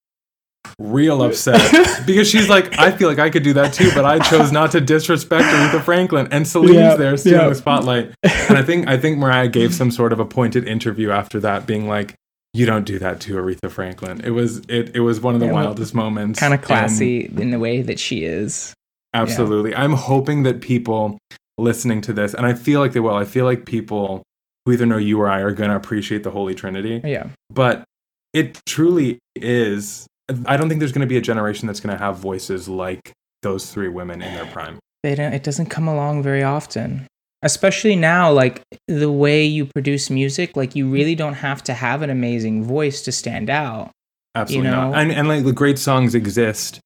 [0.79, 1.61] real upset
[2.07, 4.71] because she's like I feel like I could do that too but I chose not
[4.73, 7.49] to disrespect Aretha Franklin and Celine's Yeah, there stealing yeah.
[7.49, 11.11] the spotlight and I think I think Mariah gave some sort of a pointed interview
[11.11, 12.15] after that being like
[12.55, 15.47] you don't do that to Aretha Franklin it was it it was one of the
[15.47, 18.73] Yeah, wildest moments Kind of and- classy in the way that she is.
[19.13, 19.75] Absolutely.
[19.75, 21.19] I'm hoping that people
[21.59, 24.23] listening to this, and I feel like they will, I feel like people
[24.65, 27.01] who either know you or I are going to appreciate the Holy Trinity.
[27.05, 27.27] Yeah.
[27.53, 27.83] But
[28.33, 30.07] it truly is.
[30.47, 33.13] I don't think there's going to be a generation that's going to have voices like
[33.43, 34.79] those three women in their prime.
[35.03, 37.07] They don't, it doesn't come along very often.
[37.43, 42.03] Especially now, like the way you produce music, like you really don't have to have
[42.03, 43.91] an amazing voice to stand out.
[44.35, 44.91] Absolutely You know?
[44.91, 44.99] not.
[44.99, 46.81] And, and like the great songs exist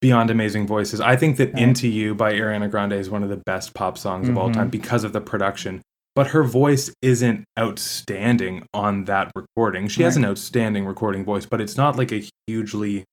[0.00, 1.00] beyond amazing voices.
[1.00, 1.62] I think that right.
[1.62, 4.36] Into You by Ariana Grande is one of the best pop songs mm-hmm.
[4.36, 4.70] of all time mm-hmm.
[4.70, 5.80] because of the production.
[6.14, 9.88] But her voice isn't outstanding on that recording.
[9.88, 10.06] She right.
[10.06, 13.04] has an outstanding recording voice, but it's not like a hugely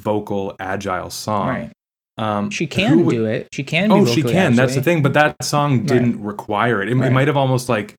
[0.00, 1.48] vocal, agile song.
[1.48, 1.72] Right.
[2.18, 3.48] Um, she can would, do it.
[3.52, 3.88] She can.
[3.88, 4.00] Do it.
[4.00, 4.34] Oh, she can.
[4.34, 4.56] Actually.
[4.56, 5.02] That's the thing.
[5.02, 6.26] But that song didn't right.
[6.26, 6.88] require it.
[6.88, 7.94] It, it might have almost like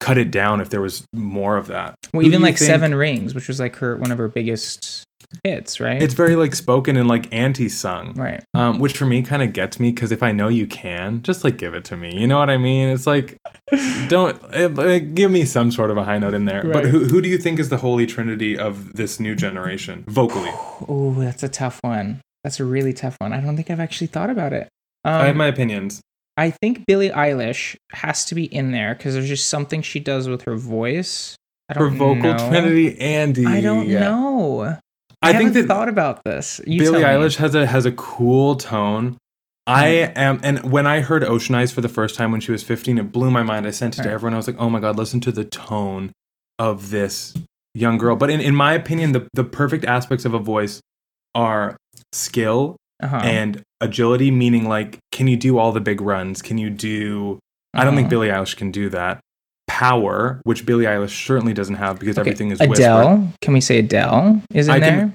[0.00, 1.94] cut it down if there was more of that.
[2.12, 2.68] Well, Who even like think?
[2.68, 5.04] Seven Rings, which was like her one of her biggest
[5.44, 6.02] hits, right?
[6.02, 8.42] It's very like spoken and like anti-sung, right?
[8.54, 11.44] Um, which for me kind of gets me because if I know you can, just
[11.44, 12.16] like give it to me.
[12.16, 12.88] You know what I mean?
[12.88, 13.38] It's like
[14.08, 16.62] don't it, give me some sort of a high note in there.
[16.62, 16.72] Right.
[16.72, 20.52] But who who do you think is the holy trinity of this new generation vocally?
[20.88, 22.20] Oh, that's a tough one.
[22.44, 23.32] That's a really tough one.
[23.32, 24.68] I don't think I've actually thought about it.
[25.04, 26.00] Um, I have my opinions.
[26.36, 30.26] I think Billie Eilish has to be in there because there's just something she does
[30.26, 31.36] with her voice.
[31.70, 32.48] her vocal know.
[32.48, 33.46] trinity, Andy.
[33.46, 34.78] I don't know.
[35.22, 36.60] I, I think that thought about this.
[36.66, 39.18] You Billie Eilish has a has a cool tone.
[39.66, 42.62] I am, and when I heard Ocean Eyes for the first time when she was
[42.62, 43.66] 15, it blew my mind.
[43.66, 44.06] I sent it right.
[44.06, 44.34] to everyone.
[44.34, 46.12] I was like, "Oh my god, listen to the tone
[46.58, 47.34] of this
[47.74, 50.80] young girl." But in, in my opinion, the the perfect aspects of a voice
[51.34, 51.76] are
[52.12, 53.20] skill uh-huh.
[53.22, 56.42] and agility, meaning like, can you do all the big runs?
[56.42, 57.38] Can you do?
[57.74, 58.10] I don't think uh-huh.
[58.10, 59.20] Billie Eilish can do that.
[59.80, 62.28] Power, which Billie Eilish certainly doesn't have because okay.
[62.28, 63.16] everything is Adele.
[63.16, 63.40] Whispered.
[63.40, 64.98] Can we say Adele is in I there?
[64.98, 65.14] Can,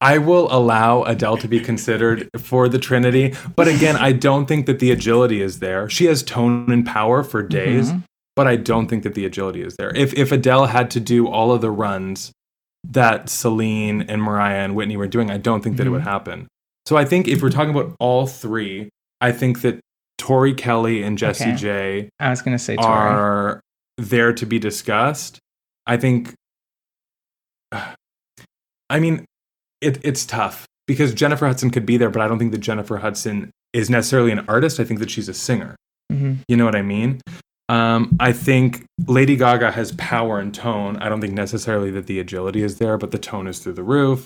[0.00, 4.66] I will allow Adele to be considered for the Trinity, but again, I don't think
[4.66, 5.88] that the agility is there.
[5.88, 8.00] She has tone and power for days, mm-hmm.
[8.34, 9.96] but I don't think that the agility is there.
[9.96, 12.32] If if Adele had to do all of the runs
[12.90, 15.90] that Celine and Mariah and Whitney were doing, I don't think that mm-hmm.
[15.90, 16.10] it would mm-hmm.
[16.10, 16.48] happen.
[16.86, 18.88] So I think if we're talking about all three,
[19.20, 19.78] I think that
[20.18, 21.56] Tori Kelly and Jessie okay.
[21.56, 22.10] J.
[22.20, 22.86] I was going to say Tori.
[22.86, 23.60] are
[23.96, 25.38] there to be discussed.
[25.86, 26.34] I think.
[28.90, 29.26] I mean,
[29.80, 32.96] it, it's tough because Jennifer Hudson could be there, but I don't think that Jennifer
[32.96, 34.80] Hudson is necessarily an artist.
[34.80, 35.76] I think that she's a singer.
[36.10, 36.34] Mm-hmm.
[36.48, 37.20] You know what I mean?
[37.68, 40.96] Um, I think Lady Gaga has power and tone.
[40.96, 43.82] I don't think necessarily that the agility is there, but the tone is through the
[43.82, 44.24] roof.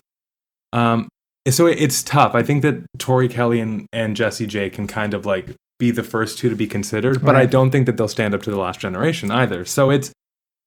[0.73, 1.09] Um,
[1.49, 2.37] so it, it's tough.
[2.37, 6.05] I think that Tori Kelly and, and Jessie J can kind of like be the
[6.05, 7.43] first two to be considered, but right.
[7.43, 9.65] I don't think that they'll stand up to the last generation either.
[9.65, 10.13] So it's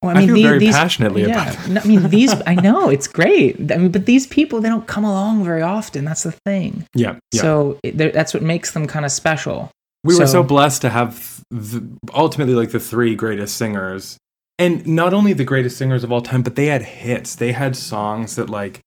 [0.02, 1.86] well, I, mean, I feel the, very these, passionately yeah, about it.
[1.86, 3.72] I mean, these, I know it's great.
[3.72, 6.04] I mean, but these people, they don't come along very often.
[6.04, 6.86] That's the thing.
[6.94, 7.18] Yeah.
[7.32, 7.42] yeah.
[7.42, 9.72] So it, that's what makes them kind of special.
[10.04, 14.18] We so, were so blessed to have the, ultimately like the three greatest singers.
[14.60, 17.36] And not only the greatest singers of all time, but they had hits.
[17.36, 18.82] They had songs that like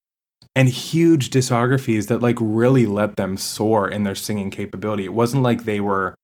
[0.58, 5.04] and huge discographies that like really let them soar in their singing capability.
[5.04, 6.16] It wasn't like they were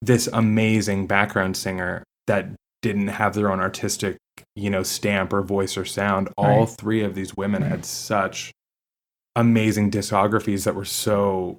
[0.00, 2.46] this amazing background singer that
[2.82, 4.16] didn't have their own artistic,
[4.54, 6.28] you know, stamp or voice or sound.
[6.38, 7.68] All three of these women right.
[7.68, 7.84] had mm-hmm.
[7.84, 8.52] such
[9.34, 11.58] amazing discographies that were so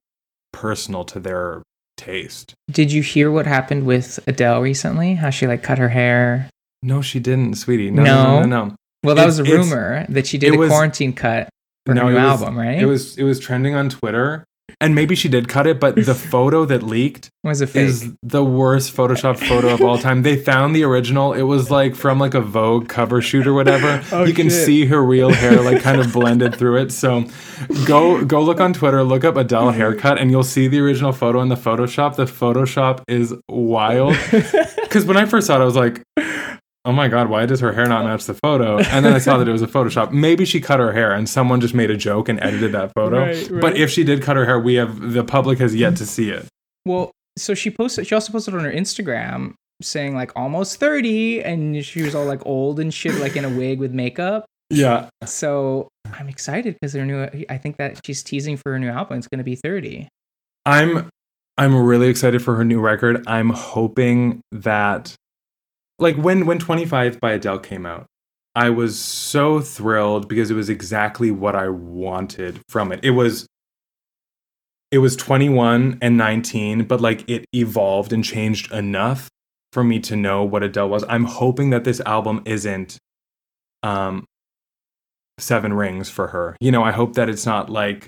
[0.54, 1.64] personal to their
[1.98, 2.54] taste.
[2.72, 5.16] Did you hear what happened with Adele recently?
[5.16, 6.50] How she like cut her hair?
[6.82, 7.92] No, she didn't, sweetie.
[7.92, 8.66] No, no, no, no.
[8.68, 8.76] no.
[9.04, 11.50] Well, that was a rumor that she did a was, quarantine cut
[11.88, 12.80] no, new was, album, right?
[12.80, 14.46] It was it was trending on Twitter,
[14.80, 18.44] and maybe she did cut it, but the photo that leaked was a is the
[18.44, 20.22] worst Photoshop photo of all time.
[20.22, 21.34] They found the original.
[21.34, 24.04] It was like from like a Vogue cover shoot or whatever.
[24.12, 24.66] Oh, you can shit.
[24.66, 26.92] see her real hair like kind of blended through it.
[26.92, 27.26] So
[27.86, 29.78] go go look on Twitter, look up Adele mm-hmm.
[29.78, 32.16] haircut, and you'll see the original photo in the Photoshop.
[32.16, 34.18] The Photoshop is wild.
[34.82, 36.04] Because when I first saw it, I was like,
[36.86, 38.80] oh my god, why does her hair not match the photo?
[38.80, 40.12] And then I saw that it was a Photoshop.
[40.12, 43.20] Maybe she cut her hair and someone just made a joke and edited that photo.
[43.20, 43.62] Right, right.
[43.62, 46.30] But if she did cut her hair, we have the public has yet to see
[46.30, 46.48] it.
[46.86, 48.08] Well, so she posted.
[48.08, 52.46] She also posted on her Instagram saying like almost thirty, and she was all like
[52.46, 54.46] old and shit, like in a wig with makeup.
[54.70, 55.10] Yeah.
[55.26, 57.28] So I'm excited because her new.
[57.50, 59.18] I think that she's teasing for her new album.
[59.18, 60.08] It's going to be thirty.
[60.66, 61.10] I'm.
[61.58, 63.24] I'm really excited for her new record.
[63.28, 65.14] I'm hoping that
[66.02, 68.08] like when when 25 by Adele came out,
[68.56, 73.00] I was so thrilled because it was exactly what I wanted from it.
[73.04, 73.48] It was
[74.92, 79.30] it was 21 and 19, but like it evolved and changed enough
[79.72, 81.06] for me to know what Adele was.
[81.08, 82.98] I'm hoping that this album isn't
[83.84, 84.26] um
[85.38, 86.58] seven rings for her.
[86.60, 88.08] You know, I hope that it's not like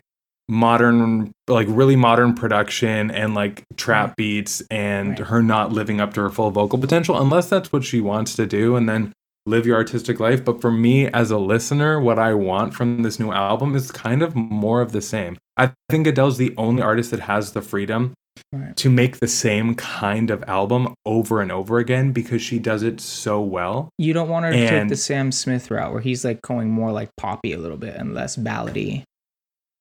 [0.50, 5.28] modern like really modern production and like trap beats and right.
[5.28, 8.46] her not living up to her full vocal potential unless that's what she wants to
[8.46, 9.14] do and then
[9.46, 10.44] live your artistic life.
[10.44, 14.22] But for me as a listener what i want from this new album is kind
[14.22, 15.38] of more of the same.
[15.56, 18.14] I think adele's the only artist that has the freedom
[18.52, 18.76] right.
[18.76, 23.00] to make the same kind of album over and over again because she does it
[23.00, 23.90] so well.
[23.98, 26.92] You don't want her to take the sam smith route where he's like going more
[26.92, 29.04] like poppy a little bit and less ballady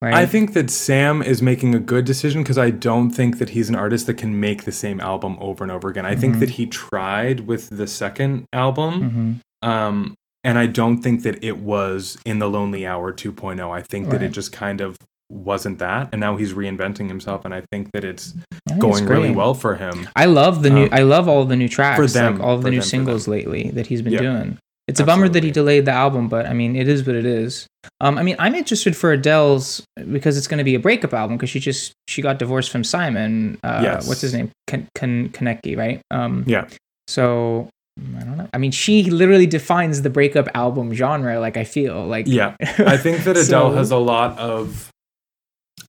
[0.02, 0.14] Right?
[0.14, 3.68] I think that Sam is making a good decision because I don't think that he's
[3.68, 6.04] an artist that can make the same album over and over again.
[6.04, 6.20] I mm-hmm.
[6.20, 9.40] think that he tried with the second album.
[9.62, 9.68] Mm-hmm.
[9.68, 13.70] Um, and I don't think that it was in the Lonely Hour 2.0.
[13.70, 14.18] I think right.
[14.18, 14.96] that it just kind of
[15.30, 18.34] wasn't that and now he's reinventing himself and i think that it's
[18.78, 21.68] going really well for him i love the new um, i love all the new
[21.70, 24.20] tracks for them, like all of the new singles lately that he's been yeah.
[24.20, 24.58] doing
[24.92, 25.12] it's Absolutely.
[25.12, 27.66] a bummer that he delayed the album but i mean it is what it is
[28.00, 31.36] um i mean i'm interested for adele's because it's going to be a breakup album
[31.36, 34.06] because she just she got divorced from simon uh yes.
[34.06, 36.68] what's his name Kon- Kon- Konecki, right um yeah
[37.08, 38.48] so I don't know.
[38.54, 41.38] I mean, she literally defines the breakup album genre.
[41.38, 42.56] Like I feel like yeah.
[42.60, 44.90] I think that Adele so, has a lot of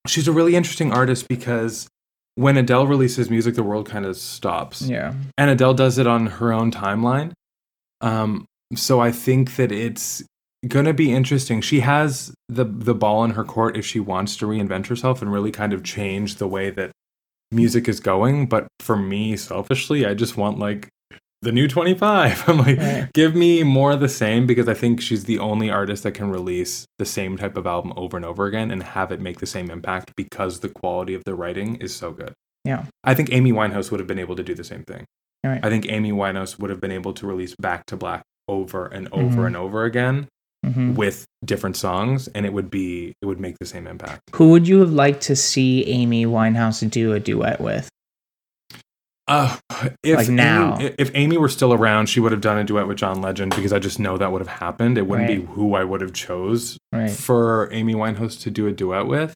[0.08, 1.88] she's a really interesting artist because
[2.36, 4.82] when Adele releases music, the world kind of stops.
[4.82, 5.14] Yeah.
[5.38, 7.32] And Adele does it on her own timeline.
[8.02, 10.24] Um, so I think that it's
[10.68, 11.62] gonna be interesting.
[11.62, 15.32] She has the the ball in her court if she wants to reinvent herself and
[15.32, 16.92] really kind of change the way that
[17.52, 18.48] music is going.
[18.48, 20.90] But for me, selfishly, I just want like
[21.42, 22.44] the new 25.
[22.50, 23.10] I'm like, right.
[23.14, 26.32] give me more of the same because I think she's the only artist that can
[26.32, 29.46] release the same type of album over and over again and have it make the
[29.46, 32.34] same impact because the quality of the writing is so good.
[32.64, 32.86] Yeah.
[33.04, 35.06] I think Amy Winehouse would have been able to do the same thing.
[35.44, 35.64] Right.
[35.64, 39.08] I think Amy Winehouse would have been able to release Back to Black over and
[39.12, 39.46] over mm-hmm.
[39.46, 40.28] and over again
[40.66, 40.96] mm-hmm.
[40.96, 44.22] with different songs and it would be it would make the same impact.
[44.36, 47.90] Who would you have liked to see Amy Winehouse do a duet with?
[49.26, 49.58] Uh,
[50.04, 52.88] if like now, Amy, if Amy were still around, she would have done a duet
[52.88, 54.98] with John Legend because I just know that would have happened.
[54.98, 55.40] It wouldn't right.
[55.40, 57.10] be who I would have chose right.
[57.10, 59.34] for Amy Winehouse to do a duet with.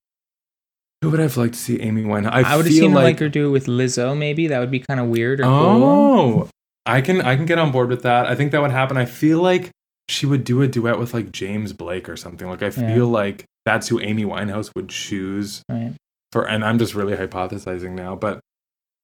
[1.01, 2.31] Who would I have liked to see Amy Winehouse?
[2.31, 4.17] I, I would have seen like, like her do it with Lizzo.
[4.17, 5.39] Maybe that would be kind of weird.
[5.41, 6.49] oh, cool.
[6.87, 8.25] I can I can get on board with that.
[8.25, 8.97] I think that would happen.
[8.97, 9.71] I feel like
[10.09, 12.47] she would do a duet with like James Blake or something.
[12.47, 13.03] Like I feel yeah.
[13.03, 15.93] like that's who Amy Winehouse would choose right.
[16.31, 16.47] for.
[16.47, 18.39] And I'm just really hypothesizing now, but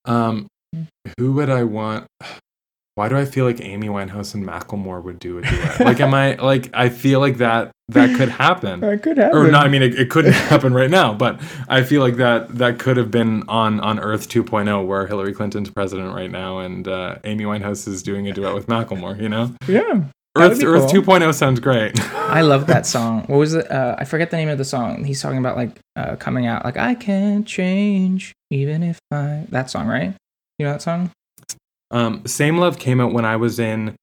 [0.06, 0.46] um,
[1.18, 2.06] who would I want?
[2.96, 5.80] Why do I feel like Amy Winehouse and Macklemore would do a duet?
[5.80, 6.70] like, am I like?
[6.72, 8.80] I feel like that that could happen.
[8.80, 9.36] that could happen.
[9.36, 9.66] Or not?
[9.66, 12.96] I mean, it, it couldn't happen right now, but I feel like that that could
[12.96, 17.44] have been on on Earth 2.0, where Hillary Clinton's president right now, and uh, Amy
[17.44, 19.20] Winehouse is doing a duet with Macklemore.
[19.20, 19.54] You know?
[19.66, 20.04] Yeah.
[20.36, 20.68] Earth, cool.
[20.68, 21.98] Earth 2.0 sounds great.
[22.14, 23.22] I love that song.
[23.26, 23.70] What was it?
[23.70, 25.04] Uh, I forget the name of the song.
[25.04, 29.46] He's talking about like uh, coming out, like I can't change even if I.
[29.50, 30.14] That song, right?
[30.58, 31.10] You know that song?
[31.90, 33.96] Um, Same Love came out when I was in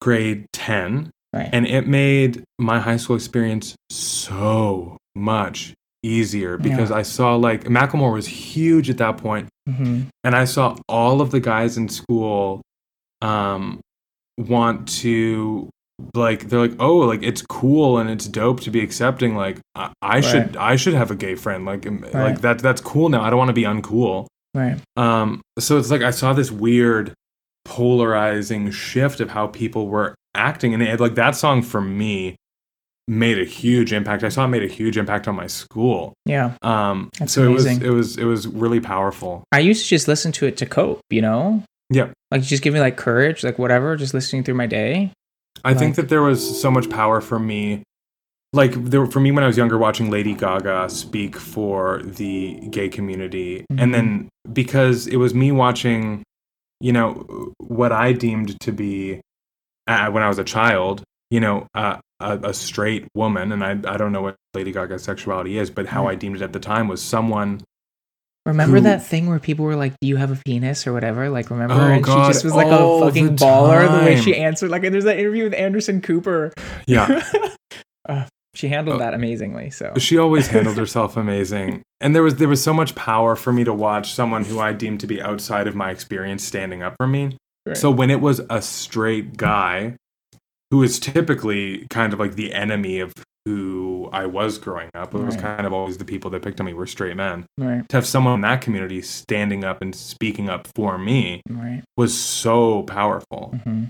[0.00, 1.10] grade 10.
[1.32, 1.50] Right.
[1.52, 6.96] And it made my high school experience so much easier because yeah.
[6.96, 10.02] I saw like Macklemore was huge at that point, mm-hmm.
[10.24, 12.62] and I saw all of the guys in school
[13.20, 13.80] um,
[14.38, 15.68] want to
[16.14, 19.92] like they're like oh like it's cool and it's dope to be accepting like I,
[20.02, 20.24] I right.
[20.24, 22.14] should I should have a gay friend like right.
[22.14, 24.80] like that that's cool now I don't want to be uncool Right.
[24.96, 27.12] Um, so it's like I saw this weird
[27.64, 32.36] polarizing shift of how people were acting, and it, like that song for me
[33.06, 34.24] made a huge impact.
[34.24, 36.14] I saw it made a huge impact on my school.
[36.24, 36.56] Yeah.
[36.62, 37.10] Um.
[37.18, 37.82] That's so amazing.
[37.82, 39.44] it was it was it was really powerful.
[39.52, 41.00] I used to just listen to it to cope.
[41.10, 41.62] You know.
[41.90, 42.08] Yeah.
[42.30, 43.94] Like just give me like courage, like whatever.
[43.96, 45.12] Just listening through my day.
[45.64, 47.82] I like, think that there was so much power for me
[48.52, 52.88] like there, for me when I was younger, watching Lady Gaga speak for the gay
[52.88, 53.78] community, mm-hmm.
[53.78, 56.22] and then because it was me watching,
[56.80, 59.20] you know, what I deemed to be
[59.86, 63.72] uh, when I was a child, you know, uh, a, a, straight woman, and I
[63.92, 66.10] I don't know what Lady Gaga's sexuality is, but how mm-hmm.
[66.10, 67.62] I deemed it at the time was someone.
[68.46, 71.28] Remember who, that thing where people were like, "Do you have a penis?" or whatever?
[71.28, 71.74] Like, remember?
[71.74, 74.70] Oh, and God, she just was like a fucking the baller the way she answered.
[74.70, 76.52] Like, and there's that interview with Anderson Cooper.
[76.86, 77.28] Yeah.
[78.08, 79.70] uh, she handled that amazingly.
[79.70, 83.52] So she always handled herself amazing, and there was there was so much power for
[83.52, 86.94] me to watch someone who I deemed to be outside of my experience standing up
[86.96, 87.36] for me.
[87.66, 87.76] Right.
[87.76, 89.96] So when it was a straight guy
[90.70, 93.12] who is typically kind of like the enemy of
[93.44, 95.26] who I was growing up, it right.
[95.26, 97.46] was kind of always the people that picked on me were straight men.
[97.58, 97.88] Right.
[97.88, 101.42] To have someone in that community standing up and speaking up for me
[101.96, 103.52] was so powerful.
[103.54, 103.84] Mm-hmm.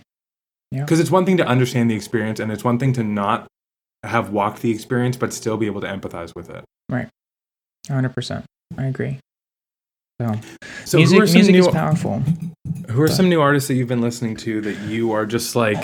[0.73, 3.47] Because it's one thing to understand the experience, and it's one thing to not
[4.07, 6.65] have walked the experience but still be able to empathize with it.
[6.89, 7.09] Right.
[7.89, 8.45] 100%.
[8.77, 9.19] I agree.
[10.21, 10.41] So,
[10.85, 12.23] so music, music new, is powerful.
[12.89, 15.77] Who are some new artists that you've been listening to that you are just like,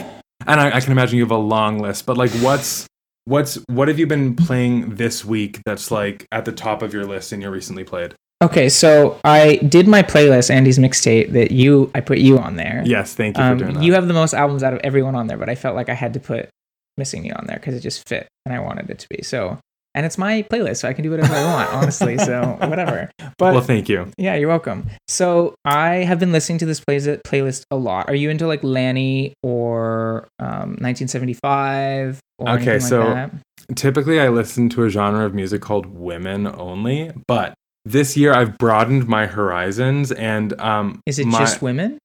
[0.47, 2.87] and I, I can imagine you have a long list, but like what's,
[3.27, 7.05] what's, what have you been playing this week that's like at the top of your
[7.05, 8.15] list and you recently played?
[8.43, 12.83] Okay, so I did my playlist, Andy's mixtape, that you I put you on there.
[12.85, 13.85] Yes, thank you um, for doing that.
[13.85, 15.95] You have the most albums out of everyone on there, but I felt like I
[15.95, 16.51] had to put
[16.97, 19.23] missing me on there because it just fit and I wanted it to be.
[19.23, 19.59] So
[19.95, 22.17] and it's my playlist, so I can do whatever I want, honestly.
[22.17, 23.11] So whatever.
[23.37, 24.11] But well, thank you.
[24.17, 24.89] Yeah, you're welcome.
[25.07, 28.09] So I have been listening to this play- playlist a lot.
[28.09, 32.21] Are you into like Lanny or um, 1975?
[32.39, 33.31] Or okay, so like
[33.75, 38.57] typically I listen to a genre of music called women only, but this year I've
[38.59, 41.99] broadened my horizons and um is it my, just women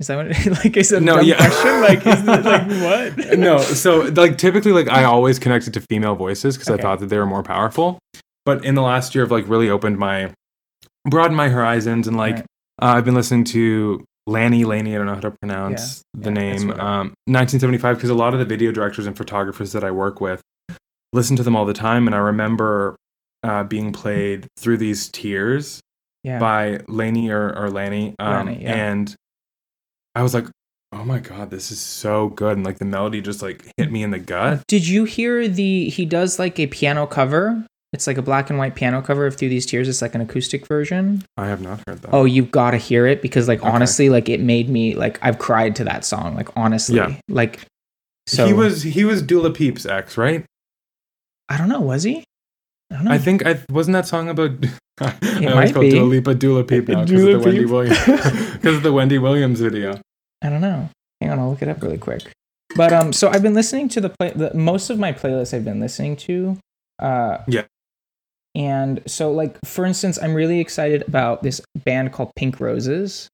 [0.00, 3.38] is that what it, like is a no yeah question like is it like what
[3.38, 6.80] no so like typically like i always connected to female voices because okay.
[6.80, 7.98] i thought that they were more powerful
[8.44, 10.32] but in the last year i've like really opened my
[11.08, 12.44] broadened my horizons and like right.
[12.82, 16.30] uh, i've been listening to Lanny Laney, I don't know how to pronounce yeah, the
[16.30, 16.70] yeah, name.
[16.70, 20.40] Um, 1975, because a lot of the video directors and photographers that I work with
[21.12, 22.06] listen to them all the time.
[22.06, 22.96] And I remember
[23.42, 25.80] uh, being played through these tears
[26.22, 26.38] yeah.
[26.38, 28.14] by Laney or, or Lanny.
[28.18, 28.74] Um, Lanny, yeah.
[28.74, 29.14] And
[30.14, 30.46] I was like,
[30.92, 32.56] oh my god, this is so good.
[32.56, 34.62] And like the melody just like hit me in the gut.
[34.68, 37.66] Did you hear the he does like a piano cover?
[37.92, 39.88] It's like a black and white piano cover of Through These Tears.
[39.88, 41.24] It's like an acoustic version.
[41.36, 42.10] I have not heard that.
[42.12, 43.68] Oh, you've got to hear it because like okay.
[43.68, 46.34] honestly, like it made me like I've cried to that song.
[46.34, 46.96] Like honestly.
[46.96, 47.16] Yeah.
[47.28, 47.60] Like
[48.26, 50.44] so he was he was Dula Peep's ex, right?
[51.48, 52.24] I don't know, was he?
[52.90, 53.10] I don't know.
[53.10, 54.52] I think I wasn't that song about
[55.00, 57.98] I always call Dua Lipa Dula Peep now because of the Wendy Williams
[58.52, 60.00] because of the Wendy Williams video.
[60.42, 60.88] I don't know.
[61.20, 62.30] Hang on, I'll look it up really quick.
[62.76, 64.32] But um, so I've been listening to the play.
[64.34, 66.58] The, most of my playlists I've been listening to.
[66.98, 67.64] Uh, yeah.
[68.54, 73.28] And so, like for instance, I'm really excited about this band called Pink Roses.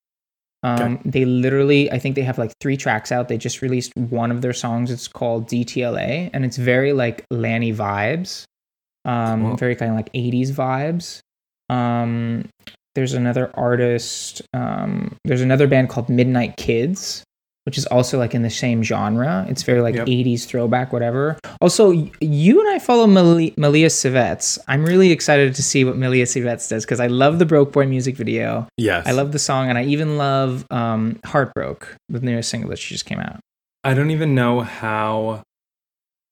[0.62, 1.03] Um, okay.
[1.05, 3.28] They literally, I think they have like three tracks out.
[3.28, 4.90] They just released one of their songs.
[4.90, 8.44] It's called DTLA, and it's very like Lanny vibes,
[9.05, 9.57] um, cool.
[9.57, 11.20] very kind of like 80s vibes.
[11.68, 12.48] Um,
[12.94, 14.42] there's another artist.
[14.53, 17.22] Um, there's another band called Midnight Kids,
[17.64, 19.46] which is also like in the same genre.
[19.48, 20.07] It's very like yep.
[20.07, 21.38] 80s throwback, whatever.
[21.61, 24.59] Also, you and I follow Malia, Malia Civetz.
[24.66, 27.86] I'm really excited to see what Malia Civetz does because I love the Broke Boy
[27.86, 28.66] music video.
[28.76, 29.07] Yes.
[29.07, 32.94] I love the song, and I even love um, Heartbroke, the newest single that she
[32.94, 33.38] just came out.
[33.84, 35.42] I don't even know how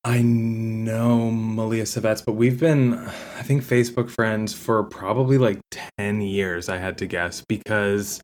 [0.05, 5.61] I know Malia Civetz, but we've been, I think, Facebook friends for probably like
[5.99, 8.21] 10 years, I had to guess, because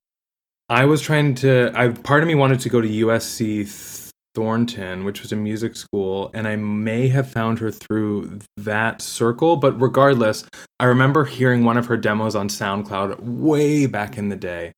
[0.69, 5.23] I was trying to, I part of me wanted to go to USC Thornton, which
[5.23, 9.57] was a music school, and I may have found her through that circle.
[9.57, 10.45] But regardless,
[10.81, 14.73] I remember hearing one of her demos on SoundCloud way back in the day.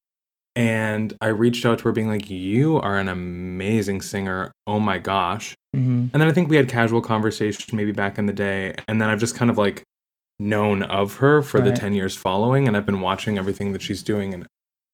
[0.57, 4.51] And I reached out to her being like, You are an amazing singer.
[4.67, 5.55] Oh my gosh.
[5.77, 6.09] Mm-hmm.
[6.13, 8.75] And then I think we had casual conversation maybe back in the day.
[8.89, 9.83] And then I've just kind of like
[10.39, 11.67] known of her for right.
[11.67, 12.67] the 10 years following.
[12.67, 14.33] And I've been watching everything that she's doing.
[14.33, 14.47] And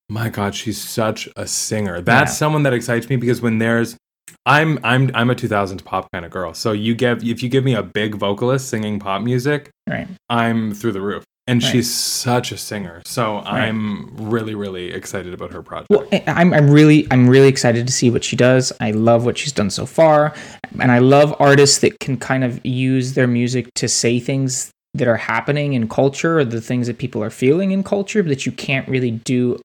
[0.08, 2.00] my God, she's such a singer.
[2.00, 2.36] That's yeah.
[2.36, 3.96] someone that excites me because when there's
[4.44, 6.54] I'm I'm I'm a 2000s pop kind of girl.
[6.54, 10.08] So you give if you give me a big vocalist singing pop music, right.
[10.28, 11.72] I'm through the roof and right.
[11.72, 13.02] she's such a singer.
[13.04, 13.68] So right.
[13.68, 15.90] i'm really really excited about her project.
[15.90, 18.72] Well I'm, I'm really i'm really excited to see what she does.
[18.80, 20.34] I love what she's done so far.
[20.80, 25.08] And i love artists that can kind of use their music to say things that
[25.08, 28.52] are happening in culture or the things that people are feeling in culture that you
[28.52, 29.58] can't really do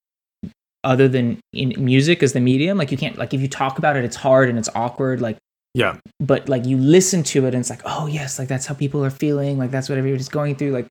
[0.83, 2.77] other than in music as the medium.
[2.77, 5.37] Like you can't like if you talk about it it's hard and it's awkward like
[5.73, 5.97] yeah.
[6.19, 9.05] but like you listen to it and it's like oh yes like that's how people
[9.05, 10.87] are feeling like that's what everybody's going through like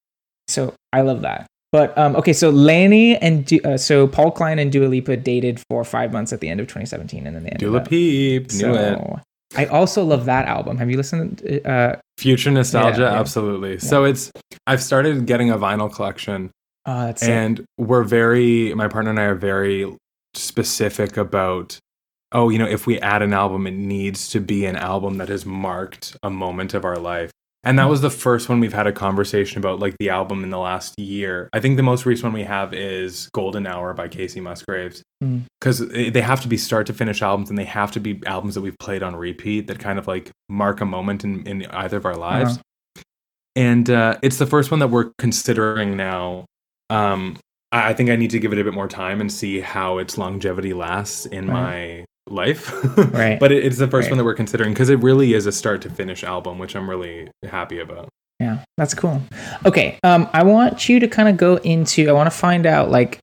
[0.48, 1.46] so I love that.
[1.72, 5.84] But um, okay, so Lanny and uh, so Paul Klein and Dua Lipa dated for
[5.84, 8.72] five months at the end of 2017, and then they ended Dua Peep, knew so,
[8.72, 9.22] it.
[9.56, 10.76] I also love that album.
[10.78, 11.38] Have you listened?
[11.38, 13.20] To, uh, Future nostalgia, yeah, yeah.
[13.20, 13.74] absolutely.
[13.74, 13.80] Yeah.
[13.80, 14.32] So it's
[14.66, 16.50] I've started getting a vinyl collection,
[16.86, 17.66] oh, that's and sick.
[17.78, 19.94] we're very my partner and I are very
[20.34, 21.78] specific about
[22.32, 25.28] oh you know if we add an album it needs to be an album that
[25.28, 27.30] has marked a moment of our life
[27.64, 30.50] and that was the first one we've had a conversation about, like the album in
[30.50, 31.48] the last year.
[31.52, 35.02] I think the most recent one we have is Golden Hour by Kacey Musgraves.
[35.20, 36.12] Because mm.
[36.12, 38.60] they have to be start to finish albums and they have to be albums that
[38.60, 42.06] we've played on repeat that kind of like mark a moment in, in either of
[42.06, 42.52] our lives.
[42.52, 43.02] Uh-huh.
[43.56, 46.44] And uh, it's the first one that we're considering now.
[46.90, 47.38] Um,
[47.72, 50.16] I think I need to give it a bit more time and see how its
[50.16, 51.52] longevity lasts in right.
[51.52, 52.72] my life.
[53.12, 53.38] right.
[53.38, 54.12] But it, it's the first right.
[54.12, 56.88] one that we're considering because it really is a start to finish album, which I'm
[56.88, 58.08] really happy about.
[58.40, 59.22] Yeah, that's cool.
[59.64, 62.08] Okay, um, I want you to kind of go into.
[62.08, 63.18] I want to find out like,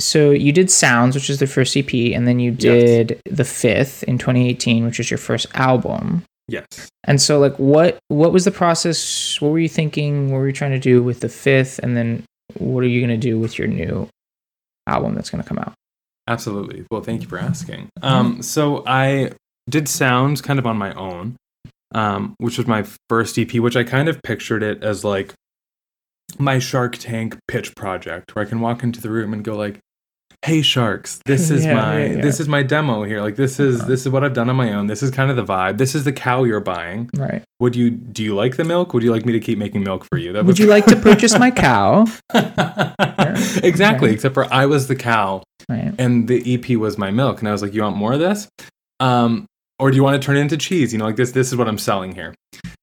[0.00, 3.36] so you did Sounds, which is the first EP, and then you did yes.
[3.36, 6.24] the fifth in 2018, which is your first album.
[6.48, 6.88] Yes.
[7.04, 9.38] And so, like, what what was the process?
[9.40, 10.30] What were you thinking?
[10.30, 11.78] What were you trying to do with the fifth?
[11.80, 12.24] And then,
[12.58, 14.08] what are you going to do with your new
[14.86, 15.74] album that's going to come out?
[16.26, 16.84] Absolutely.
[16.90, 17.88] Well, thank you for asking.
[18.02, 19.32] Um, so I
[19.68, 21.36] did sounds kind of on my own,
[21.94, 25.34] um, which was my first EP, which I kind of pictured it as like
[26.38, 29.78] my Shark Tank pitch project where I can walk into the room and go like,
[30.44, 32.20] "Hey sharks, this is Yeah, my yeah, yeah.
[32.22, 33.20] this is my demo here.
[33.20, 34.86] Like this is this is what I've done on my own.
[34.86, 35.76] This is kind of the vibe.
[35.78, 37.10] This is the cow you're buying.
[37.16, 37.42] Right.
[37.60, 38.94] Would you do you like the milk?
[38.94, 40.32] Would you like me to keep making milk for you?
[40.32, 42.06] That Would you like to purchase my cow?
[43.62, 44.14] exactly, Okay.
[44.14, 45.94] except for I was the cow Right.
[45.98, 48.48] and the EP was my milk, and I was like, "You want more of this,
[49.00, 49.46] um,
[49.78, 50.92] or do you want to turn it into cheese?
[50.92, 51.32] You know, like this.
[51.32, 52.34] This is what I'm selling here."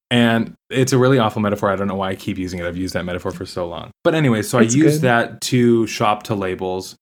[0.09, 1.69] And it's a really awful metaphor.
[1.71, 2.65] I don't know why I keep using it.
[2.65, 3.91] I've used that metaphor for so long.
[4.03, 5.01] But anyway, so I used good.
[5.01, 6.97] that to shop to labels,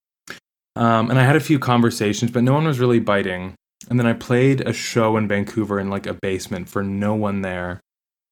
[0.76, 3.56] um, and I had a few conversations, but no one was really biting.
[3.90, 7.42] And then I played a show in Vancouver in like a basement for no one
[7.42, 7.80] there.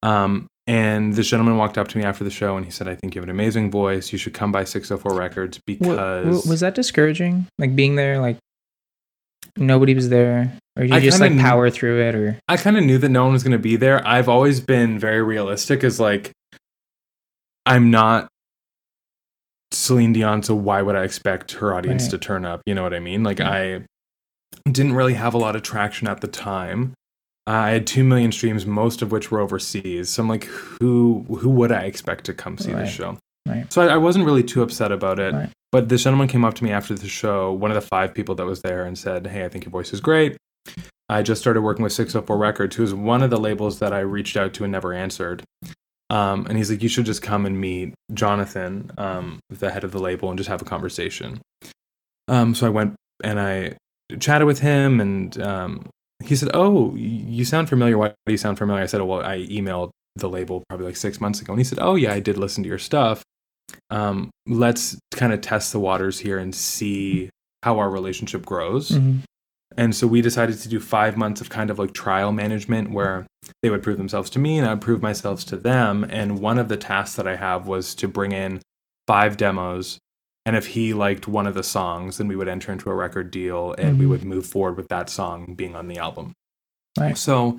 [0.03, 2.95] Um, and this gentleman walked up to me after the show and he said, "I
[2.95, 4.11] think you have an amazing voice.
[4.11, 7.47] You should come by 604 Records because." was that discouraging?
[7.57, 8.37] Like being there, like
[9.55, 12.77] nobody was there, or you I just like kn- power through it, or I kind
[12.77, 14.05] of knew that no one was going to be there.
[14.07, 16.31] I've always been very realistic as like
[17.65, 18.27] I'm not
[19.71, 22.11] Celine Dion, so why would I expect her audience Right.
[22.11, 22.61] to turn up?
[22.65, 23.23] You know what I mean?
[23.23, 23.81] Like I
[24.65, 26.93] didn't really have a lot of traction at the time.
[27.47, 30.09] I had two million streams, most of which were overseas.
[30.09, 32.81] So I'm like, who who would I expect to come see Right.
[32.85, 33.17] this show?
[33.47, 33.71] Right.
[33.71, 35.33] So I, I wasn't really too upset about it.
[35.33, 35.49] Right.
[35.71, 38.35] But this gentleman came up to me after the show, one of the five people
[38.35, 40.35] that was there, and said, "Hey, I think your voice is great.
[41.09, 43.99] I just started working with 604 Records, who is one of the labels that I
[43.99, 45.41] reached out to and never answered.
[46.09, 49.91] Um, and he's like, you should just come and meet Jonathan, um, the head of
[49.91, 51.39] the label, and just have a conversation.
[52.27, 53.77] Um, so I went and I
[54.19, 55.85] chatted with him, and um,
[56.27, 57.97] he said, "Oh, you sound familiar.
[57.97, 61.21] Why do you sound familiar?" I said, "Well, I emailed the label probably like six
[61.21, 63.23] months ago," and he said, "Oh yeah, I did listen to your stuff.
[63.89, 67.29] Um, let's kind of test the waters here and see
[67.63, 69.19] how our relationship grows." Mhm.
[69.75, 73.27] And so we decided to do five months of kind of like trial management where
[73.61, 76.03] they would prove themselves to me and I would prove myself to them.
[76.09, 78.61] And one of the tasks that I have was to bring in
[79.05, 79.99] five demos.
[80.47, 83.31] And if he liked one of the songs, then we would enter into a record
[83.31, 84.09] deal and we Mhm.
[84.11, 86.31] would move forward with that song being on the album.
[86.97, 87.17] Right.
[87.17, 87.57] So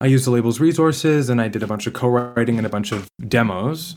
[0.00, 2.70] I used the label's resources and I did a bunch of co writing and a
[2.70, 3.96] bunch of demos.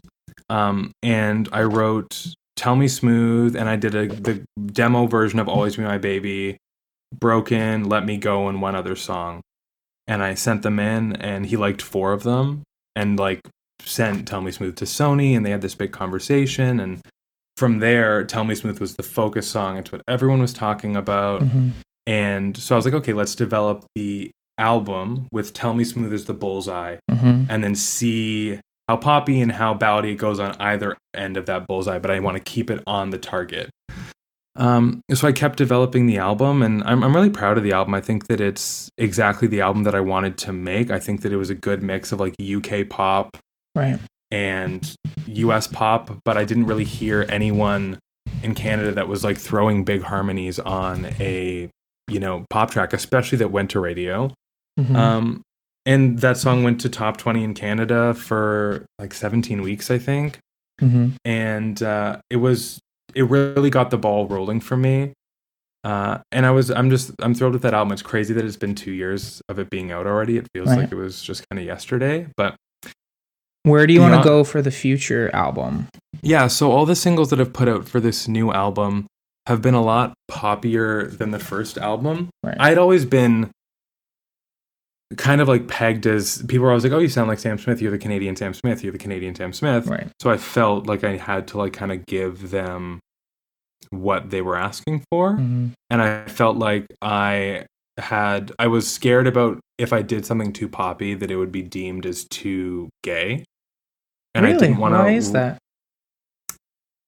[0.50, 5.48] Um, and I wrote Tell Me Smooth and I did a, the demo version of
[5.48, 6.58] Always Be My Baby,
[7.14, 9.42] Broken, Let Me Go, and one other song.
[10.08, 12.64] And I sent them in and he liked four of them
[12.96, 13.42] and like
[13.84, 16.80] sent Tell Me Smooth to Sony and they had this big conversation.
[16.80, 17.00] And
[17.58, 19.78] from there, Tell Me Smooth was the focus song.
[19.78, 21.42] It's what everyone was talking about.
[21.42, 21.72] Mhm.
[22.08, 26.26] And so I was like, okay, let's develop the album with Tell Me Smooth as
[26.26, 27.48] the bullseye Mhm.
[27.50, 31.66] and then see how poppy and how ballady it goes on either end of that
[31.68, 33.70] bullseye, but I want to keep it on the target.
[34.56, 37.94] Um, so I kept developing the album, and I'm, I'm really proud of the album.
[37.96, 40.92] I think that it's exactly the album that I wanted to make.
[40.92, 43.38] I think that it was a good mix of like UK pop
[43.76, 43.98] right.
[44.34, 44.96] And
[45.28, 48.00] US pop, but I didn't really hear anyone
[48.42, 51.70] in Canada that was like throwing big harmonies on a
[52.10, 54.34] you know pop track, especially that went to radio.
[54.80, 54.96] Mhm.
[54.96, 55.42] Um,
[55.86, 60.40] and that song went to top 20 in Canada for like 17 weeks, I think.
[60.82, 61.14] Mhm.
[61.26, 62.80] And uh, it was,
[63.14, 65.12] it really got the ball rolling for me.
[65.84, 67.92] Uh, and I was, I'm just, I'm thrilled with that album.
[67.92, 70.38] It's crazy that it's been two years of it being out already.
[70.38, 70.80] It feels Right.
[70.80, 72.56] like it was just kind of yesterday, but
[73.64, 75.88] Where do you want to go for the future album?
[76.22, 76.48] yeah.
[76.48, 79.08] So all the singles that I've put out for this new album
[79.48, 82.30] have been a lot poppier than the first album.
[82.44, 82.56] Right.
[82.60, 83.52] I'd always been
[85.18, 87.82] kind of like pegged as people were always like, "Oh, you sound like Sam Smith.
[87.82, 88.84] You're the Canadian Sam Smith.
[88.84, 90.08] You're the Canadian Sam Smith." Right.
[90.22, 93.00] So I felt like I had to like kind of give them
[93.92, 95.72] what they were asking for, Mhm.
[95.90, 97.66] and I felt like I
[98.00, 101.62] had I was scared about if I did something too poppy that it would be
[101.62, 103.44] deemed as too gay.
[104.36, 104.56] And really?
[104.56, 105.58] I didn't want to Why is that?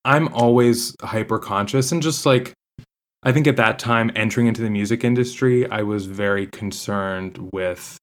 [0.03, 2.53] I'm always hyper conscious and just like
[3.23, 7.97] I think at that time entering into the music industry, I was very concerned with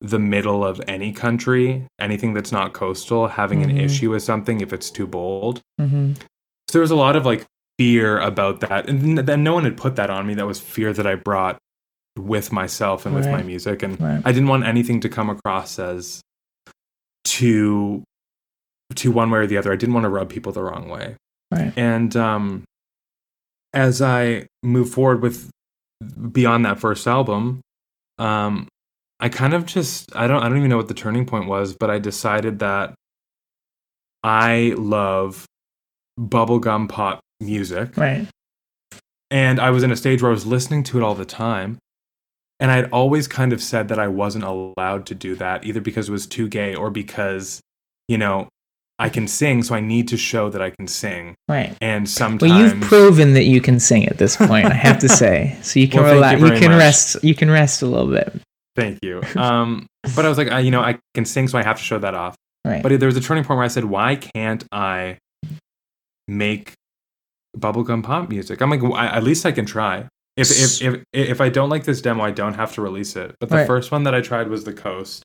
[0.00, 3.80] the middle of any country, anything that's not coastal, having an Mhm.
[3.84, 5.60] issue with something if it's too bold.
[5.78, 6.12] hmm
[6.68, 7.44] So there was a lot of like
[7.76, 8.88] fear about that.
[8.88, 10.34] And then no one had put that on me.
[10.34, 11.58] That was fear that I brought
[12.16, 13.82] with myself and with my music.
[13.82, 14.22] And Right.
[14.24, 16.20] I didn't want anything to come across as
[17.24, 18.04] too
[18.96, 19.72] to one way or the other.
[19.72, 21.16] I didn't want to rub people the wrong way.
[21.50, 21.72] Right.
[21.76, 22.64] And um,
[23.72, 25.50] as I move forward with
[26.32, 27.60] beyond that first album,
[28.18, 28.68] um,
[29.18, 31.74] I kind of just I don't I don't even know what the turning point was,
[31.74, 32.94] but I decided that
[34.22, 35.46] I love
[36.18, 37.96] bubblegum pop music.
[37.96, 38.26] Right.
[39.30, 41.78] And I was in a stage where I was listening to it all the time.
[42.58, 46.08] And I'd always kind of said that I wasn't allowed to do that, either because
[46.08, 47.60] it was too gay or because,
[48.06, 48.48] you know,
[49.00, 51.34] I can sing, so I need to show that I can sing.
[51.48, 51.76] Right.
[51.80, 54.66] And sometimes well, you've proven that you can sing at this point.
[54.66, 56.40] I have to say, so you can well, relax.
[56.40, 56.78] You, you can much.
[56.78, 57.24] rest.
[57.24, 58.32] You can rest a little bit.
[58.76, 59.22] Thank you.
[59.36, 61.82] Um, but I was like, I, you know, I can sing, so I have to
[61.82, 62.36] show that off.
[62.64, 62.82] Right.
[62.82, 65.16] But there was a turning point where I said, why can't I
[66.28, 66.74] make
[67.56, 68.60] bubblegum pop music?
[68.60, 70.06] I'm like, well, I, at least I can try.
[70.36, 73.34] If, if if if I don't like this demo, I don't have to release it.
[73.40, 73.66] But the Right.
[73.66, 75.22] first one that I tried was the Coast.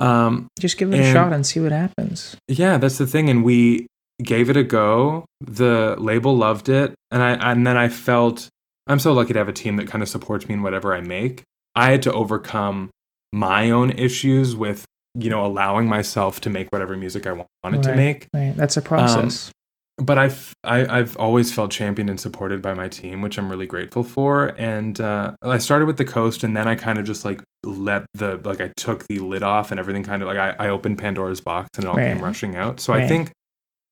[0.00, 2.36] Um, Just give it a shot and see what happens.
[2.48, 3.86] yeah, that's the thing, and we
[4.22, 5.24] gave it a go.
[5.40, 8.48] The label loved it, and I and then I felt
[8.86, 11.00] I'm so lucky to have a team that kind of supports me in whatever I
[11.00, 11.42] make.
[11.74, 12.90] I had to overcome
[13.32, 14.84] my own issues with
[15.14, 18.26] you know allowing myself to make whatever music I wa- wanted to make.
[18.34, 18.54] Right.
[18.56, 19.50] That's a Um, process.
[19.98, 23.66] But I've I, I've always felt championed and supported by my team, which I'm really
[23.66, 24.48] grateful for.
[24.58, 28.04] And uh, I started with the coast, and then I kind of just like let
[28.14, 30.98] the like I took the lid off, and everything kind of like I, I opened
[30.98, 32.14] Pandora's box, and it all Right.
[32.14, 32.80] came rushing out.
[32.80, 33.30] So I think